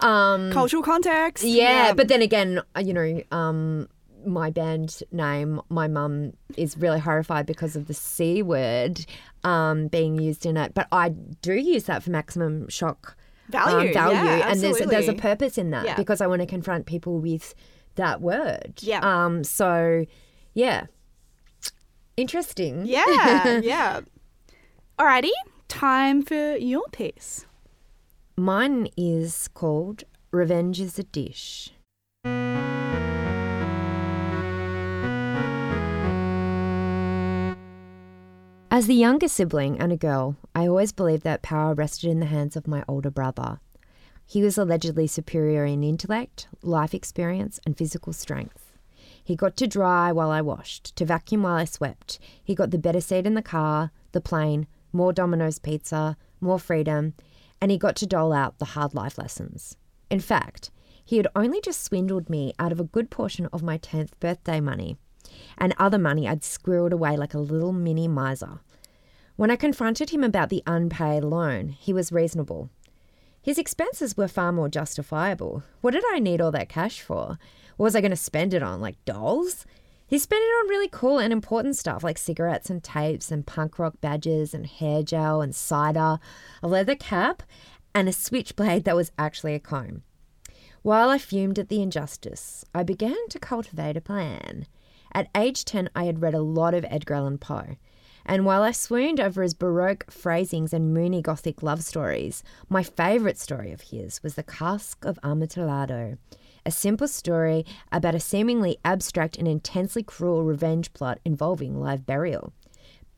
um, 0.00 0.52
Cultural 0.52 0.82
context. 0.82 1.44
yeah, 1.44 1.92
but 1.94 2.08
then 2.08 2.22
again, 2.22 2.60
uh, 2.76 2.80
you 2.80 2.92
know, 2.92 3.22
um, 3.32 3.88
my 4.24 4.50
band 4.50 5.02
name, 5.12 5.60
my 5.68 5.86
mum 5.88 6.32
is 6.56 6.76
really 6.76 6.98
horrified 6.98 7.46
because 7.46 7.76
of 7.76 7.86
the 7.86 7.94
C 7.94 8.42
word 8.42 9.06
um, 9.44 9.86
being 9.88 10.18
used 10.18 10.44
in 10.44 10.56
it. 10.56 10.74
But 10.74 10.88
I 10.92 11.10
do 11.10 11.54
use 11.54 11.84
that 11.84 12.02
for 12.02 12.10
maximum 12.10 12.68
shock 12.68 13.16
Value, 13.48 13.88
um, 13.88 13.94
value, 13.94 14.16
yeah, 14.18 14.50
and 14.50 14.60
there's 14.60 14.78
there's 14.78 15.06
a 15.08 15.12
purpose 15.14 15.56
in 15.56 15.70
that 15.70 15.84
Yeah. 15.84 15.94
because 15.96 16.20
I 16.20 16.26
want 16.26 16.40
to 16.42 16.46
confront 16.46 16.86
people 16.86 17.20
with 17.20 17.54
that 17.96 18.20
word. 18.20 18.74
Yeah. 18.80 19.00
Um. 19.00 19.44
So, 19.44 20.06
yeah. 20.54 20.86
Interesting. 22.16 22.86
Yeah, 22.86 23.60
yeah. 23.62 24.00
Alrighty, 24.98 25.32
time 25.68 26.22
for 26.22 26.56
your 26.56 26.88
piece. 26.92 27.44
Mine 28.36 28.88
is 28.96 29.48
called 29.48 30.04
"Revenge 30.30 30.80
is 30.80 30.98
a 30.98 31.02
Dish." 31.02 31.70
As 38.70 38.86
the 38.86 38.94
younger 38.94 39.26
sibling 39.28 39.78
and 39.80 39.90
a 39.90 39.96
girl, 39.96 40.36
I 40.54 40.66
always 40.66 40.92
believed 40.92 41.22
that 41.22 41.40
power 41.40 41.72
rested 41.72 42.10
in 42.10 42.20
the 42.20 42.26
hands 42.26 42.56
of 42.56 42.68
my 42.68 42.84
older 42.86 43.10
brother. 43.10 43.58
He 44.26 44.42
was 44.42 44.58
allegedly 44.58 45.06
superior 45.06 45.64
in 45.64 45.84
intellect, 45.84 46.48
life 46.60 46.94
experience, 46.94 47.60
and 47.64 47.76
physical 47.76 48.12
strength. 48.12 48.72
He 49.22 49.36
got 49.36 49.56
to 49.58 49.68
dry 49.68 50.10
while 50.10 50.30
I 50.30 50.40
washed, 50.40 50.96
to 50.96 51.04
vacuum 51.04 51.44
while 51.44 51.54
I 51.54 51.64
swept. 51.64 52.18
He 52.42 52.54
got 52.54 52.72
the 52.72 52.78
better 52.78 53.00
seat 53.00 53.26
in 53.26 53.34
the 53.34 53.42
car, 53.42 53.92
the 54.12 54.20
plane, 54.20 54.66
more 54.92 55.12
Domino's 55.12 55.60
pizza, 55.60 56.16
more 56.40 56.58
freedom, 56.58 57.14
and 57.60 57.70
he 57.70 57.78
got 57.78 57.96
to 57.96 58.06
dole 58.06 58.32
out 58.32 58.58
the 58.58 58.66
hard 58.66 58.94
life 58.94 59.16
lessons. 59.16 59.76
In 60.10 60.20
fact, 60.20 60.70
he 61.04 61.18
had 61.18 61.28
only 61.36 61.60
just 61.60 61.84
swindled 61.84 62.28
me 62.28 62.52
out 62.58 62.72
of 62.72 62.80
a 62.80 62.84
good 62.84 63.10
portion 63.10 63.46
of 63.52 63.62
my 63.62 63.78
10th 63.78 64.10
birthday 64.18 64.60
money, 64.60 64.96
and 65.56 65.72
other 65.78 65.98
money 65.98 66.28
I'd 66.28 66.42
squirreled 66.42 66.92
away 66.92 67.16
like 67.16 67.34
a 67.34 67.38
little 67.38 67.72
mini 67.72 68.08
miser. 68.08 68.58
When 69.36 69.50
I 69.50 69.56
confronted 69.56 70.10
him 70.10 70.24
about 70.24 70.48
the 70.48 70.62
unpaid 70.66 71.22
loan, 71.22 71.68
he 71.68 71.92
was 71.92 72.10
reasonable. 72.10 72.70
His 73.46 73.58
expenses 73.58 74.16
were 74.16 74.26
far 74.26 74.50
more 74.50 74.68
justifiable. 74.68 75.62
What 75.80 75.92
did 75.92 76.02
I 76.10 76.18
need 76.18 76.40
all 76.40 76.50
that 76.50 76.68
cash 76.68 77.00
for? 77.00 77.38
What 77.76 77.84
was 77.84 77.94
I 77.94 78.00
going 78.00 78.10
to 78.10 78.16
spend 78.16 78.52
it 78.52 78.60
on? 78.60 78.80
Like 78.80 78.96
dolls? 79.04 79.64
He 80.04 80.18
spent 80.18 80.42
it 80.42 80.48
on 80.64 80.68
really 80.68 80.88
cool 80.88 81.20
and 81.20 81.32
important 81.32 81.76
stuff 81.76 82.02
like 82.02 82.18
cigarettes 82.18 82.70
and 82.70 82.82
tapes 82.82 83.30
and 83.30 83.46
punk 83.46 83.78
rock 83.78 84.00
badges 84.00 84.52
and 84.52 84.66
hair 84.66 85.04
gel 85.04 85.42
and 85.42 85.54
cider, 85.54 86.18
a 86.60 86.66
leather 86.66 86.96
cap, 86.96 87.44
and 87.94 88.08
a 88.08 88.12
switchblade 88.12 88.82
that 88.82 88.96
was 88.96 89.12
actually 89.16 89.54
a 89.54 89.60
comb. 89.60 90.02
While 90.82 91.08
I 91.08 91.18
fumed 91.18 91.60
at 91.60 91.68
the 91.68 91.80
injustice, 91.80 92.64
I 92.74 92.82
began 92.82 93.28
to 93.28 93.38
cultivate 93.38 93.96
a 93.96 94.00
plan. 94.00 94.66
At 95.12 95.30
age 95.36 95.64
10, 95.64 95.90
I 95.94 96.06
had 96.06 96.20
read 96.20 96.34
a 96.34 96.42
lot 96.42 96.74
of 96.74 96.84
Edgar 96.88 97.14
Allan 97.14 97.38
Poe. 97.38 97.76
And 98.28 98.44
while 98.44 98.64
I 98.64 98.72
swooned 98.72 99.20
over 99.20 99.40
his 99.42 99.54
Baroque 99.54 100.10
phrasings 100.10 100.72
and 100.72 100.92
moony 100.92 101.22
Gothic 101.22 101.62
love 101.62 101.84
stories, 101.84 102.42
my 102.68 102.82
favourite 102.82 103.38
story 103.38 103.70
of 103.70 103.82
his 103.82 104.20
was 104.24 104.34
The 104.34 104.42
Cask 104.42 105.04
of 105.04 105.16
Amontillado, 105.22 106.18
a 106.66 106.70
simple 106.72 107.06
story 107.06 107.64
about 107.92 108.16
a 108.16 108.20
seemingly 108.20 108.78
abstract 108.84 109.36
and 109.36 109.46
intensely 109.46 110.02
cruel 110.02 110.42
revenge 110.42 110.92
plot 110.92 111.20
involving 111.24 111.80
live 111.80 112.04
burial. 112.04 112.52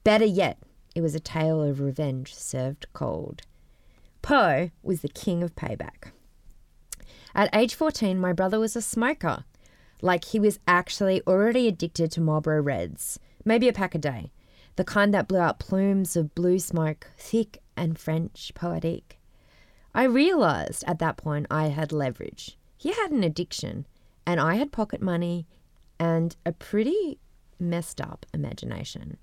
Better 0.04 0.26
yet, 0.26 0.58
it 0.94 1.00
was 1.00 1.14
a 1.14 1.20
tale 1.20 1.62
of 1.62 1.80
revenge 1.80 2.34
served 2.34 2.86
cold. 2.92 3.40
Poe 4.20 4.70
was 4.82 5.00
the 5.00 5.08
king 5.08 5.42
of 5.42 5.56
payback. 5.56 6.12
At 7.34 7.54
age 7.54 7.74
14, 7.74 8.18
my 8.18 8.34
brother 8.34 8.60
was 8.60 8.76
a 8.76 8.82
smoker. 8.82 9.44
Like 10.02 10.26
he 10.26 10.38
was 10.38 10.58
actually 10.68 11.22
already 11.26 11.66
addicted 11.66 12.12
to 12.12 12.20
Marlboro 12.20 12.60
Reds, 12.60 13.18
maybe 13.44 13.68
a 13.68 13.72
pack 13.72 13.94
a 13.94 13.98
day, 13.98 14.32
the 14.78 14.84
kind 14.84 15.12
that 15.12 15.26
blew 15.26 15.40
out 15.40 15.58
plumes 15.58 16.14
of 16.14 16.36
blue 16.36 16.60
smoke, 16.60 17.10
thick 17.18 17.58
and 17.76 17.98
French 17.98 18.52
poetic. 18.54 19.18
I 19.92 20.04
realized 20.04 20.84
at 20.86 21.00
that 21.00 21.16
point 21.16 21.48
I 21.50 21.66
had 21.66 21.90
leverage. 21.90 22.56
He 22.76 22.92
had 22.92 23.10
an 23.10 23.24
addiction, 23.24 23.88
and 24.24 24.38
I 24.38 24.54
had 24.54 24.70
pocket 24.70 25.02
money 25.02 25.48
and 25.98 26.36
a 26.46 26.52
pretty 26.52 27.18
messed 27.58 28.00
up 28.00 28.24
imagination. 28.32 29.16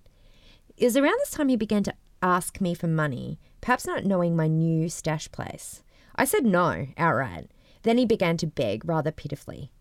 It 0.75 0.83
was 0.83 0.97
around 0.97 1.15
this 1.19 1.31
time 1.31 1.47
he 1.47 1.55
began 1.55 1.83
to 1.83 1.93
ask 2.21 2.59
me 2.59 2.73
for 2.73 2.87
money, 2.87 3.39
perhaps 3.61 3.87
not 3.87 4.03
knowing 4.03 4.35
my 4.35 4.47
new 4.47 4.89
stash 4.89 5.31
place. 5.31 5.83
I 6.17 6.25
said 6.25 6.45
no 6.45 6.87
outright. 6.97 7.49
Then 7.83 7.97
he 7.97 8.05
began 8.05 8.35
to 8.37 8.47
beg 8.47 8.83
rather 8.83 9.11
pitifully. 9.11 9.71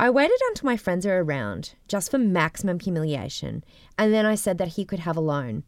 I 0.00 0.10
waited 0.10 0.38
until 0.48 0.66
my 0.66 0.76
friends 0.76 1.04
are 1.06 1.18
around, 1.18 1.74
just 1.88 2.12
for 2.12 2.18
maximum 2.18 2.78
humiliation, 2.78 3.64
and 3.98 4.14
then 4.14 4.24
I 4.24 4.36
said 4.36 4.56
that 4.58 4.68
he 4.68 4.84
could 4.84 5.00
have 5.00 5.16
a 5.16 5.20
loan. 5.20 5.64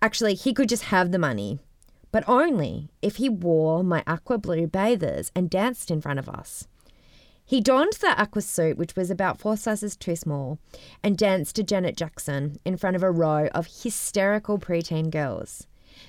Actually, 0.00 0.34
he 0.34 0.54
could 0.54 0.70
just 0.70 0.84
have 0.84 1.12
the 1.12 1.18
money, 1.18 1.58
but 2.10 2.26
only 2.26 2.88
if 3.02 3.16
he 3.16 3.28
wore 3.28 3.84
my 3.84 4.02
aqua 4.06 4.38
blue 4.38 4.66
bathers 4.66 5.30
and 5.34 5.50
danced 5.50 5.90
in 5.90 6.00
front 6.00 6.18
of 6.18 6.30
us. 6.30 6.66
He 7.44 7.60
donned 7.60 7.92
the 8.00 8.18
aqua 8.18 8.40
suit, 8.40 8.78
which 8.78 8.96
was 8.96 9.10
about 9.10 9.38
four 9.38 9.58
sizes 9.58 9.98
too 9.98 10.16
small, 10.16 10.58
and 11.02 11.18
danced 11.18 11.56
to 11.56 11.62
Janet 11.62 11.96
Jackson 11.96 12.56
in 12.64 12.78
front 12.78 12.96
of 12.96 13.02
a 13.02 13.10
row 13.10 13.48
of 13.48 13.82
hysterical 13.82 14.58
preteen 14.58 15.10
girls. 15.10 15.66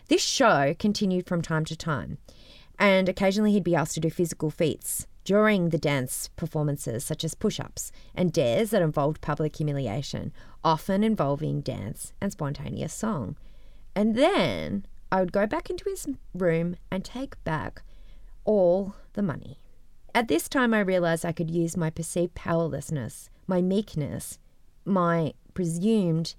This 0.07 0.23
show 0.23 0.75
continued 0.79 1.27
from 1.27 1.41
time 1.41 1.65
to 1.65 1.75
time, 1.75 2.19
and 2.77 3.09
occasionally 3.09 3.51
he'd 3.51 3.65
be 3.65 3.75
asked 3.75 3.95
to 3.95 3.99
do 3.99 4.09
physical 4.09 4.49
feats 4.49 5.07
during 5.29 5.69
the 5.69 5.77
dance 5.77 6.27
performances, 6.37 7.03
such 7.03 7.23
as 7.23 7.35
push 7.35 7.59
ups 7.59 7.91
and 8.15 8.33
dares 8.33 8.71
that 8.71 8.81
involved 8.81 9.21
public 9.21 9.57
humiliation, 9.57 10.33
often 10.63 11.03
involving 11.03 11.61
dance 11.61 12.13
and 12.19 12.31
spontaneous 12.31 12.91
song. 12.91 13.37
And 13.95 14.15
then 14.15 14.87
I 15.11 15.19
would 15.19 15.31
go 15.31 15.45
back 15.45 15.69
into 15.69 15.87
his 15.87 16.07
room 16.33 16.77
and 16.89 17.05
take 17.05 17.43
back 17.43 17.83
all 18.43 18.95
the 19.13 19.21
money. 19.21 19.59
At 20.15 20.29
this 20.29 20.49
time, 20.49 20.73
I 20.73 20.79
realized 20.79 21.23
I 21.23 21.31
could 21.31 21.51
use 21.51 21.77
my 21.77 21.91
perceived 21.91 22.33
powerlessness, 22.33 23.29
my 23.45 23.61
meekness, 23.61 24.39
my 24.83 25.35
presumed 25.53 26.33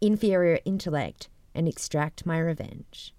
inferior 0.00 0.58
intellect, 0.64 1.28
and 1.54 1.68
extract 1.68 2.26
my 2.26 2.40
revenge. 2.40 3.14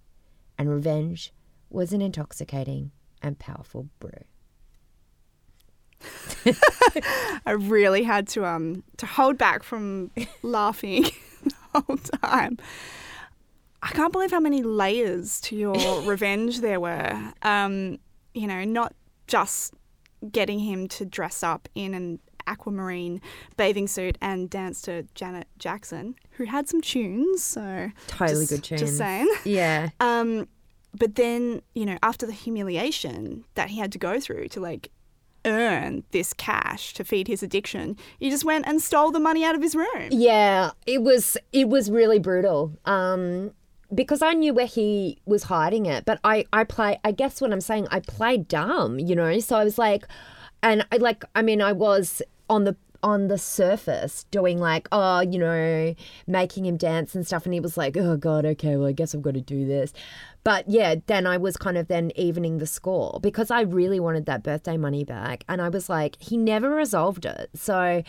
And 0.57 0.69
revenge 0.69 1.31
was 1.69 1.93
an 1.93 2.01
intoxicating 2.01 2.91
and 3.21 3.39
powerful 3.39 3.87
brew. 3.99 4.25
I 7.45 7.51
really 7.51 8.03
had 8.03 8.27
to 8.29 8.45
um 8.45 8.83
to 8.97 9.05
hold 9.05 9.37
back 9.37 9.63
from 9.63 10.11
laughing 10.43 11.03
the 11.43 11.53
whole 11.73 11.97
time. 11.97 12.57
I 13.81 13.89
can't 13.89 14.11
believe 14.11 14.31
how 14.31 14.39
many 14.39 14.63
layers 14.63 15.39
to 15.41 15.55
your 15.55 16.01
revenge 16.01 16.61
there 16.61 16.79
were. 16.79 17.33
Um, 17.43 17.99
you 18.33 18.47
know, 18.47 18.63
not 18.63 18.95
just 19.27 19.75
getting 20.31 20.59
him 20.59 20.87
to 20.87 21.05
dress 21.05 21.43
up 21.43 21.69
in 21.75 21.93
an 21.93 22.19
aquamarine 22.47 23.21
bathing 23.57 23.87
suit 23.87 24.17
and 24.21 24.49
dance 24.49 24.81
to 24.83 25.03
Janet 25.13 25.47
Jackson, 25.59 26.15
who 26.31 26.45
had 26.45 26.67
some 26.67 26.81
tunes. 26.81 27.43
So 27.43 27.91
Totally 28.07 28.41
just, 28.41 28.49
good 28.49 28.63
tunes. 28.63 28.81
Just 28.81 28.97
saying. 28.97 29.31
Yeah. 29.43 29.89
Um, 29.99 30.47
but 30.97 31.15
then 31.15 31.61
you 31.73 31.85
know, 31.85 31.97
after 32.01 32.25
the 32.25 32.33
humiliation 32.33 33.45
that 33.55 33.69
he 33.69 33.79
had 33.79 33.91
to 33.91 33.97
go 33.99 34.19
through 34.19 34.47
to 34.49 34.59
like 34.59 34.91
earn 35.45 36.03
this 36.11 36.33
cash 36.33 36.93
to 36.95 37.03
feed 37.03 37.27
his 37.27 37.43
addiction, 37.43 37.97
he 38.19 38.29
just 38.29 38.43
went 38.43 38.67
and 38.67 38.81
stole 38.81 39.11
the 39.11 39.19
money 39.19 39.43
out 39.43 39.55
of 39.55 39.61
his 39.61 39.75
room. 39.75 40.09
Yeah, 40.11 40.71
it 40.85 41.01
was 41.01 41.37
it 41.53 41.69
was 41.69 41.89
really 41.89 42.19
brutal. 42.19 42.77
Um 42.85 43.51
because 43.93 44.21
I 44.21 44.33
knew 44.33 44.53
where 44.53 44.65
he 44.65 45.19
was 45.25 45.43
hiding 45.43 45.85
it, 45.85 46.05
but 46.05 46.19
I 46.23 46.45
I 46.51 46.63
play 46.63 46.99
I 47.03 47.11
guess 47.11 47.41
what 47.41 47.51
I'm 47.53 47.61
saying 47.61 47.87
I 47.91 47.99
played 47.99 48.47
dumb, 48.47 48.99
you 48.99 49.15
know. 49.15 49.39
So 49.39 49.55
I 49.55 49.63
was 49.63 49.77
like 49.77 50.05
and 50.63 50.85
I 50.91 50.97
like 50.97 51.23
I 51.35 51.41
mean 51.41 51.61
I 51.61 51.71
was 51.71 52.21
on 52.49 52.63
the 52.63 52.75
on 53.03 53.27
the 53.27 53.37
surface 53.37 54.25
doing 54.31 54.59
like 54.59 54.87
oh 54.91 55.19
you 55.19 55.37
know 55.37 55.93
making 56.25 56.65
him 56.65 56.75
dance 56.75 57.13
and 57.13 57.25
stuff 57.25 57.45
and 57.45 57.53
he 57.53 57.59
was 57.59 57.77
like 57.77 57.95
oh 57.95 58.17
god 58.17 58.45
okay 58.45 58.77
well 58.77 58.87
I 58.87 58.93
guess 58.93 59.13
I've 59.13 59.21
got 59.21 59.35
to 59.35 59.41
do 59.41 59.67
this 59.67 59.93
but 60.45 60.63
yeah 60.69 60.95
then 61.07 61.27
I 61.27 61.35
was 61.35 61.57
kind 61.57 61.77
of 61.77 61.89
then 61.89 62.11
evening 62.15 62.59
the 62.59 62.65
score 62.67 63.19
because 63.21 63.51
I 63.51 63.61
really 63.61 63.99
wanted 63.99 64.25
that 64.27 64.43
birthday 64.43 64.77
money 64.77 65.03
back 65.03 65.43
and 65.49 65.61
I 65.61 65.67
was 65.67 65.89
like 65.89 66.15
he 66.21 66.37
never 66.37 66.69
resolved 66.69 67.25
it 67.25 67.49
so 67.53 68.01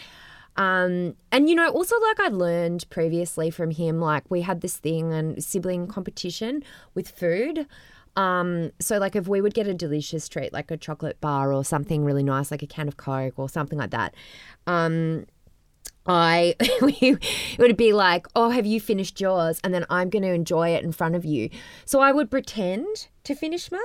um, 0.57 1.17
and 1.31 1.49
you 1.49 1.55
know, 1.55 1.69
also 1.69 1.97
like 2.01 2.21
I 2.21 2.29
learned 2.29 2.89
previously 2.89 3.51
from 3.51 3.71
him, 3.71 4.01
like 4.01 4.25
we 4.31 4.41
had 4.41 4.63
this 4.63 4.77
thing 4.77 5.13
and 5.13 5.43
sibling 5.43 5.87
competition 5.87 6.63
with 6.95 7.09
food. 7.09 7.67
Um, 8.17 8.73
so 8.81 8.97
like 8.97 9.15
if 9.15 9.29
we 9.29 9.43
would 9.43 9.53
get 9.53 9.67
a 9.67 9.75
delicious 9.75 10.29
treat, 10.29 10.53
like 10.53 10.71
a 10.71 10.77
chocolate 10.79 11.21
bar 11.21 11.53
or 11.53 11.65
something 11.65 12.05
really 12.05 12.23
nice, 12.23 12.51
like 12.51 12.63
a 12.63 12.67
can 12.67 12.89
of 12.89 12.97
Coke 12.97 13.39
or 13.39 13.49
something 13.49 13.79
like 13.79 13.91
that, 13.91 14.15
um, 14.67 15.27
I 16.09 16.55
it 16.61 17.59
would 17.59 17.77
be 17.77 17.93
like, 17.93 18.27
oh, 18.35 18.51
have 18.51 18.67
you 18.67 18.81
finished 18.81 19.21
yours? 19.21 19.61
And 19.63 19.73
then 19.75 19.85
I'm 19.91 20.11
going 20.11 20.23
to 20.23 20.33
enjoy 20.33 20.71
it 20.71 20.85
in 20.85 20.93
front 20.93 21.15
of 21.15 21.25
you. 21.25 21.51
So 21.85 22.01
I 22.01 22.13
would 22.13 22.31
pretend 22.31 23.09
to 23.25 23.35
finish 23.35 23.71
mine 23.71 23.81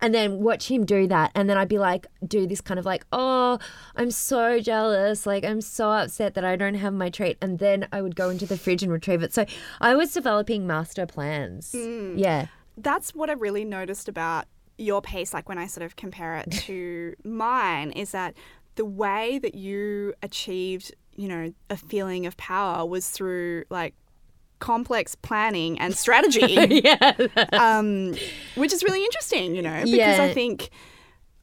and 0.00 0.12
then 0.12 0.40
watch 0.40 0.68
him 0.70 0.84
do 0.84 1.06
that. 1.06 1.30
And 1.34 1.48
then 1.48 1.56
i'd 1.56 1.68
be 1.68 1.78
like 1.78 2.06
do 2.26 2.46
this 2.46 2.60
kind 2.60 2.80
of 2.80 2.84
like 2.84 3.06
oh 3.12 3.58
i'm 3.96 4.10
so 4.10 4.60
jealous. 4.60 5.26
Like 5.26 5.44
i'm 5.44 5.60
so 5.60 5.90
upset 5.90 6.34
that 6.34 6.44
i 6.44 6.56
don't 6.56 6.74
have 6.74 6.92
my 6.92 7.08
treat. 7.08 7.38
And 7.40 7.58
then 7.58 7.88
i 7.92 8.02
would 8.02 8.16
go 8.16 8.28
into 8.28 8.46
the 8.46 8.58
fridge 8.58 8.82
and 8.82 8.92
retrieve 8.92 9.22
it. 9.22 9.32
So 9.32 9.46
i 9.80 9.94
was 9.94 10.12
developing 10.12 10.66
master 10.66 11.06
plans. 11.06 11.72
Hmm. 11.72 12.16
Yeah. 12.16 12.46
That's 12.76 13.14
what 13.14 13.28
I 13.28 13.34
really 13.34 13.66
noticed 13.66 14.08
about 14.08 14.46
your 14.78 15.02
pace, 15.02 15.34
like 15.34 15.48
when 15.48 15.58
I 15.58 15.66
sort 15.66 15.84
of 15.84 15.96
compare 15.96 16.36
it 16.36 16.50
to 16.66 17.14
mine, 17.24 17.92
is 17.92 18.12
that 18.12 18.34
the 18.74 18.84
way 18.84 19.38
that 19.38 19.54
you 19.54 20.14
achieved, 20.22 20.94
you 21.16 21.28
know, 21.28 21.52
a 21.70 21.76
feeling 21.76 22.26
of 22.26 22.36
power 22.36 22.84
was 22.86 23.08
through 23.10 23.64
like 23.70 23.94
complex 24.58 25.14
planning 25.16 25.78
and 25.80 25.96
strategy. 25.96 26.80
yeah 26.84 27.12
um, 27.54 28.14
which 28.54 28.72
is 28.72 28.82
really 28.84 29.04
interesting, 29.04 29.54
you 29.54 29.62
know, 29.62 29.82
because 29.84 30.18
Yeah. 30.18 30.22
I 30.22 30.32
think, 30.32 30.70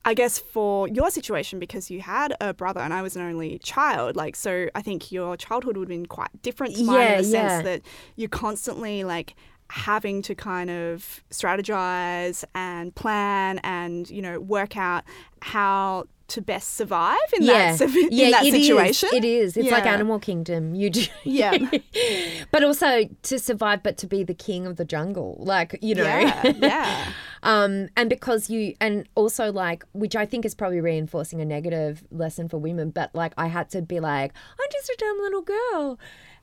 I 0.05 0.13
guess 0.13 0.39
for 0.39 0.87
your 0.87 1.09
situation, 1.09 1.59
because 1.59 1.91
you 1.91 1.99
had 2.01 2.33
a 2.39 2.53
brother 2.53 2.79
and 2.79 2.93
I 2.93 3.01
was 3.01 3.15
an 3.17 3.21
only 3.21 3.59
child, 3.59 4.15
like, 4.15 4.35
so 4.37 4.69
I 4.73 4.81
think 4.81 5.11
your 5.11 5.35
childhood 5.35 5.75
would 5.75 5.89
have 5.89 5.97
been 5.97 6.05
quite 6.05 6.29
different 6.41 6.77
to 6.77 6.83
mine 6.83 6.95
Yeah, 7.01 7.11
in 7.17 7.23
the 7.23 7.27
yeah. 7.27 7.47
sense 7.49 7.63
that 7.65 7.81
you're 8.15 8.29
constantly 8.29 9.03
like 9.03 9.35
having 9.69 10.21
to 10.23 10.33
kind 10.33 10.69
of 10.69 11.21
strategize 11.29 12.43
and 12.55 12.95
plan 12.95 13.59
and, 13.63 14.09
you 14.09 14.21
know, 14.21 14.39
work 14.39 14.77
out 14.77 15.03
how 15.41 16.05
to 16.29 16.41
best 16.41 16.75
survive 16.75 17.17
in 17.35 17.43
yeah 17.43 17.75
that, 17.75 17.81
in 17.95 18.07
yeah 18.11 18.31
that 18.31 18.45
it 18.45 18.53
is. 18.53 18.65
situation. 18.67 19.09
it 19.13 19.25
is 19.25 19.57
it's 19.57 19.71
like 19.71 19.85
animal 19.85 20.19
kingdom 20.19 20.73
you 20.75 20.89
do 20.89 21.03
Yeah. 21.23 21.57
but 22.51 22.63
also 22.63 23.09
to 23.23 23.39
survive 23.39 23.83
but 23.83 23.97
to 23.97 24.07
be 24.07 24.23
the 24.23 24.33
king 24.33 24.65
of 24.65 24.75
the 24.77 24.85
jungle 24.85 25.35
like 25.39 25.77
you 25.81 25.95
know 25.95 26.03
Yeah, 26.03 26.43
yeah. 26.57 27.11
um 27.43 27.89
and 27.97 28.09
because 28.09 28.49
you 28.49 28.75
and 28.79 29.07
also 29.15 29.51
like 29.51 29.83
which 29.93 30.15
i 30.15 30.25
think 30.25 30.45
is 30.45 30.55
probably 30.55 30.81
reinforcing 30.81 31.41
a 31.41 31.45
negative 31.45 32.03
lesson 32.11 32.47
for 32.49 32.57
women 32.57 32.89
but 32.91 33.13
like 33.13 33.33
i 33.37 33.47
had 33.47 33.69
to 33.71 33.81
be 33.81 33.99
like 33.99 34.31
i'm 34.59 34.67
just 34.71 34.89
a 34.89 34.95
dumb 34.97 35.17
little 35.19 35.41
girl 35.41 35.99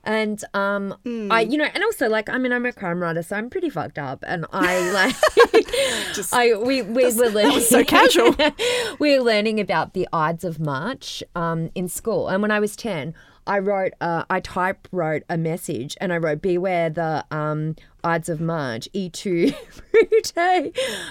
and 0.07 0.45
um 0.55 0.95
i 1.31 1.41
you 1.41 1.59
know 1.59 1.69
and 1.75 1.83
also 1.85 2.09
like 2.09 2.29
i 2.29 2.39
mean 2.39 2.53
i'm 2.53 2.65
a 2.65 2.73
crime 2.73 3.01
writer 3.03 3.23
so 3.23 3.37
i'm 3.37 3.51
pretty 3.51 3.69
fucked 3.69 3.99
up. 3.99 4.25
And 4.27 4.47
i 4.53 4.91
like 5.53 5.67
Just- 6.15 6.33
i 6.33 6.55
we 6.57 6.83
we 6.83 7.05
were 7.13 7.29
learning 7.29 7.61
so 7.61 7.85
casual. 7.85 8.35
we 8.99 9.17
were 9.19 9.25
learning 9.25 9.61
about 9.61 9.93
the 9.95 10.09
Ides 10.13 10.45
of 10.45 10.59
March 10.59 11.23
um, 11.35 11.71
in 11.75 11.89
school, 11.89 12.29
and 12.29 12.41
when 12.43 12.51
I 12.51 12.61
was 12.61 12.77
ten, 12.77 13.15
I 13.47 13.59
wrote, 13.59 13.93
uh, 14.01 14.25
I 14.31 14.41
type 14.41 14.89
wrote 14.93 15.23
a 15.29 15.37
message, 15.37 15.97
and 16.01 16.13
I 16.13 16.19
wrote, 16.19 16.41
"Beware 16.43 16.91
the 16.91 17.25
um, 17.31 17.77
Ides 18.07 18.29
of 18.29 18.41
March, 18.41 18.89
E2 18.95 19.55
brute," 19.91 20.33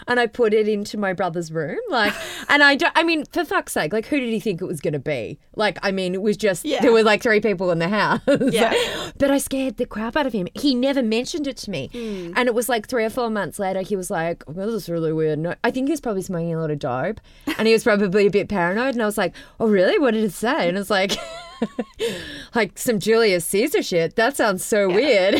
and 0.07 0.19
I 0.19 0.27
put 0.27 0.53
it 0.53 0.67
into 0.67 0.97
my 0.97 1.13
brother's 1.13 1.51
room, 1.51 1.77
like, 1.89 2.13
and 2.49 2.63
I, 2.63 2.75
don't, 2.75 2.93
I 2.95 3.03
mean, 3.03 3.25
for 3.31 3.43
fuck's 3.45 3.73
sake, 3.73 3.91
like, 3.93 4.05
who 4.07 4.19
did 4.19 4.29
he 4.31 4.39
think 4.39 4.61
it 4.61 4.65
was 4.65 4.79
gonna 4.81 4.99
be? 4.99 5.37
Like, 5.55 5.77
I 5.83 5.91
mean, 5.91 6.13
it 6.13 6.21
was 6.21 6.37
just 6.37 6.63
Yeah. 6.65 6.81
there 6.81 6.91
were 6.91 7.03
like 7.03 7.21
three 7.21 7.41
people 7.41 7.71
in 7.71 7.79
the 7.79 7.89
house, 7.89 8.21
Yeah. 8.51 8.73
but 9.17 9.29
I 9.31 9.37
scared 9.37 9.77
the 9.77 9.85
crap 9.85 10.15
out 10.15 10.25
of 10.25 10.33
him. 10.33 10.47
He 10.53 10.73
never 10.75 11.03
mentioned 11.03 11.47
it 11.47 11.57
to 11.57 11.69
me. 11.71 11.89
Hmm. 11.91 12.31
And 12.35 12.47
it 12.47 12.53
was 12.55 12.69
like 12.69 12.87
three 12.87 13.03
or 13.05 13.09
four 13.09 13.29
months 13.29 13.59
later, 13.59 13.81
he 13.81 13.95
was 13.95 14.09
like, 14.09 14.43
well, 14.47 14.67
this 14.71 14.83
is 14.83 14.89
really 14.89 15.11
weird. 15.13 15.39
No, 15.39 15.55
I 15.63 15.71
think 15.71 15.87
he 15.87 15.91
was 15.91 16.01
probably 16.01 16.21
smoking 16.21 16.53
a 16.55 16.59
lot 16.59 16.71
of 16.71 16.79
dope 16.79 17.19
and 17.57 17.67
he 17.67 17.73
was 17.73 17.83
probably 17.83 18.27
a 18.27 18.31
bit 18.31 18.47
paranoid. 18.49 18.93
And 18.95 19.01
I 19.01 19.05
was 19.05 19.17
like, 19.17 19.33
oh, 19.59 19.67
really? 19.67 19.99
What 19.99 20.13
did 20.13 20.23
it 20.23 20.33
say? 20.33 20.67
And 20.69 20.77
it's 20.77 20.89
like, 20.89 21.13
like 22.53 22.77
some 22.77 22.99
Julius 22.99 23.45
Caesar 23.45 23.81
shit. 23.81 24.15
That 24.15 24.35
sounds 24.35 24.63
so 24.63 24.87
weird. 24.89 25.35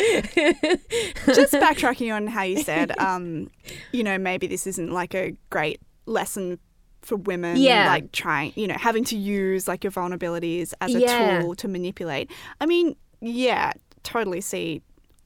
just 1.34 1.52
backtracking 1.54 2.14
on 2.14 2.26
how 2.26 2.42
you 2.42 2.62
said, 2.62 2.98
um, 2.98 3.50
you 3.92 4.02
know, 4.02 4.18
maybe 4.18 4.46
this 4.46 4.66
isn't 4.66 4.90
like 4.92 5.14
a 5.14 5.34
great 5.50 5.80
lesson 6.06 6.58
for 7.02 7.16
women, 7.16 7.56
Yeah. 7.56 7.86
like 7.86 8.12
trying, 8.12 8.52
you 8.56 8.66
know, 8.66 8.76
having 8.78 9.04
to 9.04 9.16
use 9.16 9.66
like 9.68 9.84
your 9.84 9.90
vulnerabilities 9.90 10.74
as 10.80 10.94
a 10.94 11.00
Yeah. 11.00 11.18
tool 11.18 11.54
to 11.56 11.68
manipulate. 11.68 12.30
I 12.60 12.66
mean, 12.66 12.96
yeah, 13.20 13.72
totally 14.02 14.40
see 14.40 14.82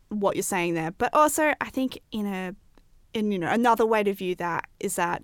what 0.08 0.36
you're 0.36 0.42
saying 0.42 0.74
there, 0.74 0.92
but 0.92 1.12
also 1.14 1.54
I 1.60 1.70
think 1.70 1.98
in 2.12 2.26
a 2.26 2.54
in 3.12 3.30
you 3.32 3.38
know 3.38 3.48
another 3.48 3.86
way 3.86 4.02
to 4.02 4.12
view 4.12 4.34
that 4.36 4.64
is 4.80 4.96
that 4.96 5.22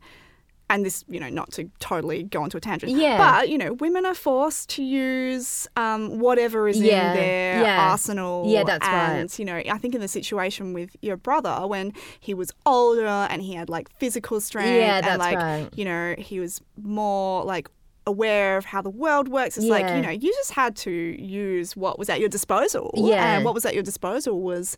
and 0.70 0.86
this, 0.86 1.04
you 1.08 1.20
know, 1.20 1.28
not 1.28 1.50
to 1.52 1.70
totally 1.80 2.22
go 2.22 2.42
onto 2.42 2.56
a 2.56 2.60
tangent. 2.60 2.92
Yeah. 2.92 3.18
But, 3.18 3.48
you 3.50 3.58
know, 3.58 3.74
women 3.74 4.06
are 4.06 4.14
forced 4.14 4.70
to 4.70 4.82
use 4.82 5.68
um, 5.76 6.20
whatever 6.20 6.68
is 6.68 6.80
Yeah, 6.80 7.10
in 7.10 7.16
their 7.16 7.62
yeah. 7.62 7.90
arsenal. 7.90 8.44
Yeah, 8.48 8.64
that's 8.64 8.86
right. 8.86 9.16
and, 9.16 9.38
you 9.38 9.44
know, 9.44 9.56
I 9.56 9.76
think 9.78 9.94
in 9.94 10.00
the 10.00 10.08
situation 10.08 10.72
with 10.72 10.96
your 11.02 11.16
brother, 11.16 11.66
when 11.66 11.92
he 12.20 12.32
was 12.32 12.52
older 12.64 13.06
and 13.06 13.42
he 13.42 13.54
had 13.54 13.68
like 13.68 13.90
physical 13.98 14.40
strength 14.40 14.68
Yeah, 14.68 15.00
that's 15.00 15.12
and 15.12 15.18
like, 15.18 15.36
right. 15.36 15.68
you 15.76 15.84
know, 15.84 16.14
he 16.16 16.40
was 16.40 16.62
more 16.80 17.44
like 17.44 17.68
aware 18.06 18.56
of 18.56 18.64
how 18.64 18.80
the 18.80 18.90
world 18.90 19.28
works. 19.28 19.58
It's 19.58 19.66
like, 19.66 19.86
you 19.94 20.02
know, 20.02 20.10
you 20.10 20.32
just 20.32 20.52
had 20.52 20.76
to 20.76 20.90
use 20.90 21.76
what 21.76 21.98
was 21.98 22.08
at 22.08 22.20
your 22.20 22.28
disposal. 22.28 22.92
Yeah. 22.94 23.36
And 23.36 23.44
what 23.44 23.54
was 23.54 23.66
at 23.66 23.74
your 23.74 23.82
disposal 23.82 24.40
was 24.40 24.76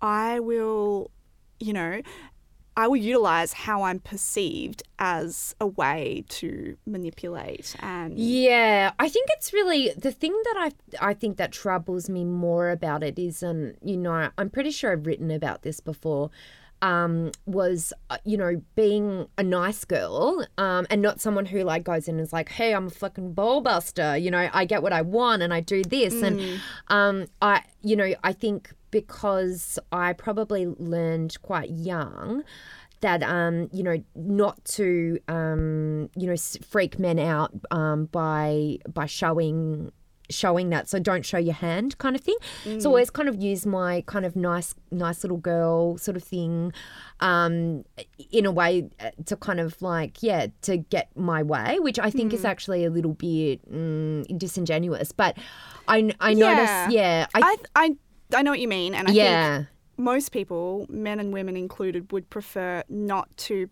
I 0.00 0.40
will, 0.40 1.10
you 1.60 1.72
know, 1.72 2.00
I 2.76 2.88
will 2.88 2.96
utilize 2.96 3.52
how 3.52 3.82
I'm 3.82 3.98
perceived 3.98 4.82
as 4.98 5.54
a 5.60 5.66
way 5.66 6.24
to 6.28 6.76
manipulate 6.86 7.76
and 7.80 8.18
Yeah, 8.18 8.92
I 8.98 9.08
think 9.08 9.28
it's 9.32 9.52
really 9.52 9.92
the 9.96 10.12
thing 10.12 10.32
that 10.44 10.72
I 11.00 11.10
I 11.10 11.14
think 11.14 11.36
that 11.36 11.52
troubles 11.52 12.08
me 12.08 12.24
more 12.24 12.70
about 12.70 13.02
it 13.02 13.18
is, 13.18 13.42
and 13.42 13.76
you 13.82 13.96
know, 13.96 14.30
I'm 14.38 14.50
pretty 14.50 14.70
sure 14.70 14.92
I've 14.92 15.06
written 15.06 15.30
about 15.30 15.62
this 15.62 15.80
before. 15.80 16.30
Um, 16.80 17.30
was 17.46 17.92
uh, 18.10 18.18
you 18.24 18.36
know 18.36 18.60
being 18.74 19.28
a 19.38 19.42
nice 19.44 19.84
girl, 19.84 20.44
um, 20.58 20.84
and 20.90 21.00
not 21.00 21.20
someone 21.20 21.46
who 21.46 21.62
like 21.62 21.84
goes 21.84 22.08
in 22.08 22.16
and 22.16 22.22
is 22.22 22.32
like, 22.32 22.48
"Hey, 22.48 22.74
I'm 22.74 22.88
a 22.88 22.90
fucking 22.90 23.34
ball 23.34 23.60
buster." 23.60 24.16
You 24.16 24.32
know, 24.32 24.48
I 24.52 24.64
get 24.64 24.82
what 24.82 24.92
I 24.92 25.02
want 25.02 25.42
and 25.42 25.54
I 25.54 25.60
do 25.60 25.82
this, 25.84 26.14
and 26.22 26.60
um, 26.88 27.26
I 27.40 27.62
you 27.82 27.94
know 27.94 28.12
I 28.24 28.32
think 28.32 28.72
because 28.92 29.80
I 29.90 30.12
probably 30.12 30.66
learned 30.66 31.42
quite 31.42 31.70
young 31.70 32.44
that 33.00 33.20
um 33.24 33.68
you 33.72 33.82
know 33.82 34.00
not 34.14 34.64
to 34.64 35.18
um 35.26 36.08
you 36.14 36.28
know 36.28 36.36
freak 36.36 37.00
men 37.00 37.18
out 37.18 37.50
um 37.72 38.04
by 38.06 38.78
by 38.94 39.06
showing 39.06 39.90
showing 40.30 40.70
that. 40.70 40.88
So 40.88 40.98
don't 40.98 41.26
show 41.26 41.36
your 41.36 41.52
hand 41.52 41.98
kind 41.98 42.16
of 42.16 42.22
thing. 42.22 42.36
So 42.80 42.88
always 42.88 43.10
kind 43.10 43.28
of 43.28 43.42
use 43.42 43.66
my 43.66 44.02
kind 44.06 44.24
of 44.24 44.34
nice 44.34 44.74
nice 44.90 45.24
little 45.24 45.36
girl 45.36 45.98
sort 45.98 46.16
of 46.16 46.22
thing 46.22 46.72
um 47.20 47.84
in 48.30 48.46
a 48.46 48.50
way 48.50 48.88
uh, 49.00 49.10
to 49.26 49.36
kind 49.36 49.60
of 49.60 49.80
like 49.82 50.22
yeah 50.22 50.46
to 50.62 50.76
get 50.78 51.08
my 51.16 51.42
way 51.42 51.78
which 51.80 51.98
i 51.98 52.10
think 52.10 52.32
is 52.32 52.44
actually 52.44 52.84
a 52.84 52.90
little 52.90 53.12
bit 53.14 53.60
mm, 53.70 54.38
disingenuous. 54.38 55.12
But 55.12 55.36
i 55.88 56.10
i 56.20 56.30
Yeah. 56.30 56.54
notice 56.54 56.94
yeah. 56.94 57.26
i, 57.34 57.40
I 57.40 57.56
I 57.84 57.96
I 58.34 58.42
know 58.42 58.50
what 58.50 58.60
you 58.60 58.68
mean 58.68 58.94
and 58.94 59.08
I 59.08 59.12
yeah 59.12 59.56
think 59.58 59.68
most 59.98 60.32
people, 60.32 60.86
men 60.88 61.20
and 61.20 61.32
women 61.32 61.56
included, 61.56 62.10
would 62.12 62.28
prefer 62.30 62.82
not 62.88 63.34
to 63.36 63.68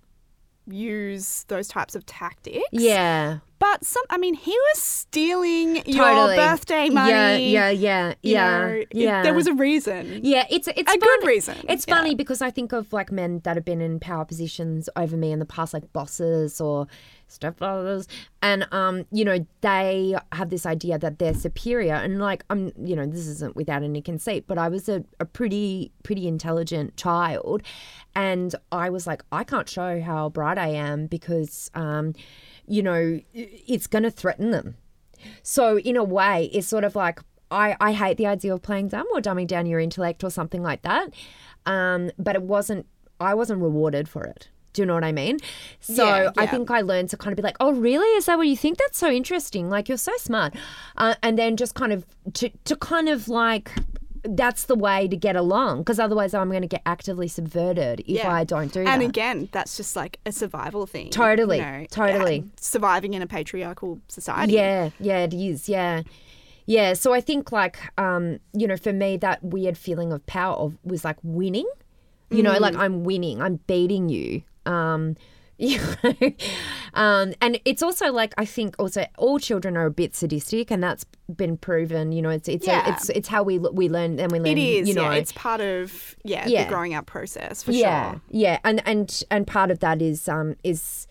use 0.66 1.44
those 1.48 1.66
types 1.66 1.94
of 1.96 2.04
tactics. 2.06 2.62
yeah 2.70 3.38
But 3.60 3.84
some 3.84 4.02
I 4.10 4.16
mean 4.18 4.34
he 4.34 4.50
was 4.52 4.82
stealing 4.82 5.82
your 5.86 6.34
birthday 6.34 6.88
money. 6.88 7.50
Yeah, 7.52 7.68
yeah, 7.68 7.70
yeah, 7.70 8.14
yeah, 8.22 8.58
know, 8.58 8.82
it- 8.90 9.22
there 9.22 9.34
was 9.34 9.46
a 9.46 9.52
reason. 9.54 10.20
yeah, 10.24 10.46
it's 10.50 10.66
it's 10.66 10.80
a 10.80 10.84
funny. 10.84 10.98
good 10.98 11.26
reason. 11.26 11.56
It's 11.68 11.84
Yeah. 11.86 11.96
funny 11.96 12.14
because 12.16 12.40
I 12.42 12.50
think 12.50 12.72
of 12.72 12.92
like 12.92 13.12
men 13.12 13.40
that 13.44 13.56
have 13.56 13.64
been 13.64 13.80
in 13.82 14.00
power 14.00 14.24
positions 14.24 14.88
over 14.96 15.16
me 15.16 15.30
in 15.30 15.38
the 15.40 15.44
past, 15.46 15.74
like 15.74 15.92
bosses 15.92 16.60
or 16.60 16.86
stepfathers, 17.28 18.06
and 18.42 18.66
um, 18.72 19.04
you 19.12 19.24
know, 19.24 19.46
they 19.60 20.16
have 20.32 20.50
this 20.50 20.66
idea 20.66 20.98
that 20.98 21.18
they're 21.18 21.34
superior, 21.34 21.94
and 21.94 22.18
like 22.18 22.44
I'm, 22.50 22.72
you 22.82 22.96
know, 22.96 23.06
this 23.06 23.26
isn't 23.26 23.54
without 23.56 23.82
any 23.82 24.02
conceit, 24.02 24.44
but 24.48 24.58
I 24.58 24.68
was 24.68 24.88
a, 24.88 25.04
a 25.20 25.24
pretty 25.24 25.92
pretty 26.02 26.26
intelligent 26.26 26.96
child, 26.96 27.62
and 28.16 28.54
I 28.72 28.90
was 28.90 29.06
like, 29.06 29.22
I 29.30 29.44
can't 29.44 29.68
show 29.68 30.00
how 30.00 30.28
bright 30.30 30.58
I 30.58 30.68
am 30.68 31.06
because, 31.06 31.70
um, 31.74 32.14
you 32.70 32.82
know, 32.82 33.20
it's 33.34 33.86
going 33.86 34.04
to 34.04 34.10
threaten 34.10 34.52
them. 34.52 34.76
So 35.42 35.78
in 35.78 35.96
a 35.96 36.04
way, 36.04 36.48
it's 36.52 36.68
sort 36.68 36.84
of 36.84 36.94
like 36.94 37.20
I, 37.50 37.76
I 37.80 37.92
hate 37.92 38.16
the 38.16 38.26
idea 38.26 38.54
of 38.54 38.62
playing 38.62 38.88
dumb 38.88 39.06
or 39.12 39.20
dumbing 39.20 39.48
down 39.48 39.66
your 39.66 39.80
intellect 39.80 40.22
or 40.22 40.30
something 40.30 40.62
like 40.62 40.82
that. 40.82 41.12
Um, 41.66 42.10
but 42.18 42.36
it 42.36 42.42
wasn't 42.42 42.86
I 43.20 43.34
wasn't 43.34 43.60
rewarded 43.60 44.08
for 44.08 44.24
it. 44.24 44.48
Do 44.72 44.82
you 44.82 44.86
know 44.86 44.94
what 44.94 45.02
I 45.04 45.10
mean? 45.10 45.38
So 45.80 46.06
Yeah, 46.06 46.30
I 46.38 46.46
think 46.46 46.70
I 46.70 46.80
learned 46.80 47.10
to 47.10 47.16
kind 47.16 47.32
of 47.32 47.36
be 47.36 47.42
like, 47.42 47.56
oh, 47.58 47.72
really? 47.72 48.06
Is 48.16 48.26
that 48.26 48.38
what 48.38 48.46
you 48.46 48.56
think? 48.56 48.78
That's 48.78 48.98
so 48.98 49.10
interesting. 49.10 49.68
Like 49.68 49.88
you're 49.88 49.98
so 49.98 50.12
smart, 50.16 50.54
uh, 50.96 51.16
and 51.24 51.36
then 51.36 51.56
just 51.56 51.74
kind 51.74 51.92
of 51.92 52.06
to 52.34 52.50
to 52.64 52.76
kind 52.76 53.08
of 53.08 53.28
like. 53.28 53.72
That's 54.22 54.64
the 54.66 54.74
way 54.74 55.08
to 55.08 55.16
get 55.16 55.36
along 55.36 55.78
because 55.78 55.98
otherwise 55.98 56.34
I'm 56.34 56.50
going 56.50 56.62
to 56.62 56.68
get 56.68 56.82
actively 56.84 57.28
subverted 57.28 58.00
if 58.00 58.06
Yeah. 58.08 58.30
I 58.32 58.44
don't 58.44 58.72
do 58.72 58.80
And 58.80 58.88
that. 58.88 58.92
And 58.94 59.02
again, 59.02 59.48
that's 59.52 59.76
just 59.76 59.96
like 59.96 60.18
a 60.26 60.32
survival 60.32 60.86
thing. 60.86 61.06
you 61.06 61.10
Totally, 61.12 61.60
know, 61.60 61.86
totally. 61.90 62.44
Surviving 62.60 63.14
in 63.14 63.22
a 63.22 63.26
patriarchal 63.26 64.00
society. 64.08 64.52
Yeah, 64.54 64.90
yeah, 65.00 65.18
it 65.24 65.34
is. 65.34 65.68
Yeah. 65.68 66.02
Yeah. 66.66 66.92
So 66.94 67.12
I 67.12 67.20
think 67.20 67.50
like 67.50 67.78
um, 67.98 68.38
you 68.52 68.66
know, 68.66 68.76
for 68.76 68.92
me 68.92 69.16
that 69.18 69.42
weird 69.42 69.76
feeling 69.78 70.12
of 70.12 70.24
power 70.26 70.54
of 70.56 70.76
was 70.84 71.04
like 71.04 71.16
winning. 71.22 71.68
You 72.32 72.44
know, 72.44 72.56
like 72.58 72.76
I'm 72.76 73.02
winning, 73.02 73.42
I'm 73.42 73.56
beating 73.66 74.08
you. 74.08 74.42
Um 74.64 75.16
you 75.62 75.78
know, 76.02 76.32
um, 76.94 77.34
and 77.42 77.60
it's 77.66 77.82
also 77.82 78.10
like 78.12 78.32
I 78.38 78.46
think 78.46 78.76
also 78.78 79.04
all 79.18 79.38
children 79.38 79.76
are 79.76 79.84
a 79.84 79.90
bit 79.90 80.16
sadistic, 80.16 80.70
and 80.70 80.82
that's 80.82 81.04
been 81.36 81.58
proven. 81.58 82.12
You 82.12 82.22
know, 82.22 82.30
it's 82.30 82.48
it's 82.48 82.66
Yeah. 82.66 82.94
it's 82.94 83.10
it's 83.10 83.28
how 83.28 83.42
we 83.42 83.58
we 83.58 83.90
learn 83.90 84.18
and 84.18 84.32
we 84.32 84.38
learn. 84.38 84.46
It 84.46 84.58
is, 84.58 84.88
you 84.88 84.94
know, 84.94 85.10
yeah. 85.10 85.18
It's 85.18 85.32
part 85.32 85.60
of 85.60 86.16
yeah, 86.24 86.46
Yeah. 86.46 86.64
the 86.64 86.70
growing 86.70 86.94
up 86.94 87.04
process 87.04 87.62
for 87.62 87.72
yeah, 87.72 88.12
sure. 88.12 88.20
Yeah, 88.30 88.58
and 88.64 88.80
and 88.86 89.22
and 89.30 89.46
part 89.46 89.70
of 89.70 89.80
that 89.80 90.00
is 90.00 90.28
um 90.28 90.56
is 90.64 91.06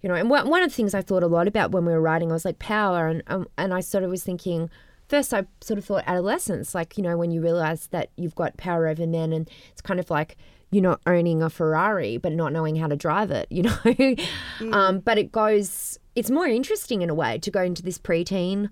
you 0.00 0.08
know, 0.08 0.14
and 0.14 0.30
one 0.30 0.48
one 0.48 0.62
of 0.62 0.70
the 0.70 0.74
things 0.76 0.94
I 0.94 1.02
thought 1.02 1.24
a 1.24 1.26
lot 1.26 1.48
about 1.48 1.72
when 1.72 1.84
we 1.84 1.92
were 1.92 2.00
writing, 2.00 2.30
I 2.30 2.34
was 2.34 2.44
like 2.44 2.60
power, 2.60 3.08
and 3.08 3.24
um, 3.26 3.48
and 3.58 3.74
I 3.74 3.80
sort 3.80 4.04
of 4.04 4.10
was 4.10 4.22
thinking. 4.22 4.70
First, 5.08 5.32
I 5.32 5.46
sort 5.62 5.78
of 5.78 5.86
thought 5.86 6.04
adolescence, 6.06 6.74
like 6.74 6.98
you 6.98 7.02
know, 7.02 7.16
when 7.16 7.30
you 7.30 7.40
realize 7.42 7.86
that 7.88 8.10
you've 8.16 8.34
got 8.34 8.58
power 8.58 8.86
over 8.86 9.06
men, 9.06 9.32
and 9.32 9.48
it's 9.72 9.80
kind 9.80 9.98
of 9.98 10.10
like 10.10 10.36
you're 10.70 10.82
not 10.82 11.00
owning 11.06 11.42
a 11.42 11.48
Ferrari, 11.50 12.16
but 12.18 12.32
not 12.32 12.52
knowing 12.52 12.76
how 12.76 12.86
to 12.88 12.96
drive 12.96 13.30
it, 13.30 13.46
you 13.50 13.62
know. 14.60 14.72
Um, 14.72 15.00
but 15.00 15.18
it 15.18 15.32
goes, 15.32 15.98
it's 16.14 16.30
more 16.30 16.46
interesting 16.46 17.02
in 17.02 17.10
a 17.10 17.14
way 17.14 17.38
to 17.38 17.50
go 17.50 17.62
into 17.62 17.82
this 17.82 17.98
preteen 17.98 18.68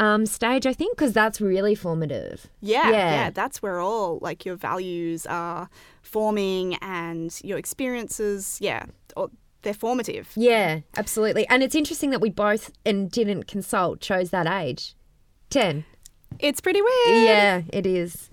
um, 0.00 0.26
stage, 0.26 0.66
I 0.66 0.72
think, 0.72 0.96
because 0.96 1.12
that's 1.12 1.40
really 1.40 1.74
formative. 1.74 2.48
Yeah, 2.60 2.90
Yeah. 2.90 2.96
yeah, 3.14 3.30
that's 3.30 3.62
where 3.62 3.78
all 3.80 4.18
like 4.20 4.44
your 4.44 4.56
values 4.56 5.26
are 5.26 5.68
forming 6.02 6.74
and 6.76 7.36
your 7.44 7.58
experiences, 7.58 8.58
yeah, 8.60 8.84
or- 9.16 9.30
they're 9.62 9.74
formative. 9.74 10.30
Yeah, 10.34 10.80
absolutely. 10.96 11.46
And 11.48 11.62
it's 11.62 11.76
interesting 11.76 12.10
that 12.10 12.20
we 12.20 12.30
both 12.30 12.72
and 12.84 13.08
didn't 13.08 13.44
consult 13.46 14.00
chose 14.00 14.30
that 14.30 14.48
age. 14.48 14.94
10. 15.50 15.84
It's 16.40 16.60
pretty 16.60 16.80
weird. 16.82 17.24
Yeah, 17.24 17.62
it 17.72 17.86
is. 17.86 18.28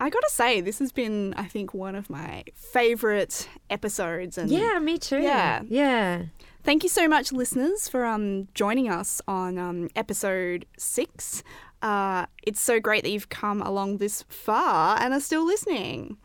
I 0.00 0.08
gotta 0.08 0.30
say, 0.30 0.60
this 0.60 0.78
has 0.78 0.92
been, 0.92 1.34
I 1.34 1.44
think, 1.44 1.74
one 1.74 1.94
of 1.94 2.08
my 2.08 2.44
favorite 2.54 3.48
episodes. 3.68 4.38
And 4.38 4.50
Yeah, 4.50 4.78
me 4.78 4.98
too. 4.98 5.20
Yeah. 5.20 5.62
Yeah. 5.68 6.22
Thank 6.64 6.82
you 6.82 6.88
so 6.88 7.06
much, 7.06 7.32
listeners, 7.32 7.88
for 7.88 8.04
um, 8.04 8.48
joining 8.54 8.90
us 8.90 9.22
on 9.28 9.58
um, 9.58 9.88
episode 9.94 10.66
six. 10.76 11.42
Uh, 11.82 12.26
it's 12.42 12.60
so 12.60 12.80
great 12.80 13.02
that 13.02 13.10
you've 13.10 13.28
come 13.28 13.62
along 13.62 13.98
this 13.98 14.24
far 14.28 14.98
and 15.00 15.14
are 15.14 15.20
still 15.20 15.44
listening. 15.46 16.16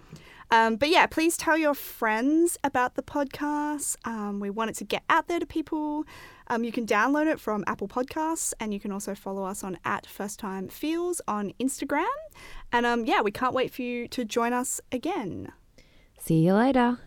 Um, 0.51 0.75
but 0.75 0.89
yeah, 0.89 1.05
please 1.07 1.37
tell 1.37 1.57
your 1.57 1.73
friends 1.73 2.57
about 2.63 2.95
the 2.95 3.01
podcast. 3.01 3.97
Um, 4.05 4.39
we 4.39 4.49
want 4.49 4.69
it 4.69 4.75
to 4.77 4.83
get 4.83 5.03
out 5.09 5.27
there 5.27 5.39
to 5.39 5.45
people. 5.45 6.05
Um, 6.47 6.63
you 6.63 6.71
can 6.71 6.85
download 6.85 7.25
it 7.25 7.39
from 7.39 7.63
Apple 7.65 7.87
Podcasts, 7.87 8.53
and 8.59 8.71
you 8.71 8.79
can 8.79 8.91
also 8.91 9.15
follow 9.15 9.43
us 9.45 9.63
on 9.63 9.79
at 9.83 10.05
First 10.05 10.37
Time 10.37 10.67
Feels 10.67 11.19
on 11.27 11.53
Instagram. 11.59 12.05
And 12.75 12.85
um, 12.85 13.05
yeah, 13.05 13.21
we 13.21 13.31
can't 13.31 13.53
wait 13.53 13.73
for 13.73 13.83
you 13.83 14.05
to 14.09 14.25
join 14.25 14.51
us 14.51 14.81
again. 14.91 15.53
See 16.19 16.45
you 16.45 16.55
later. 16.55 16.97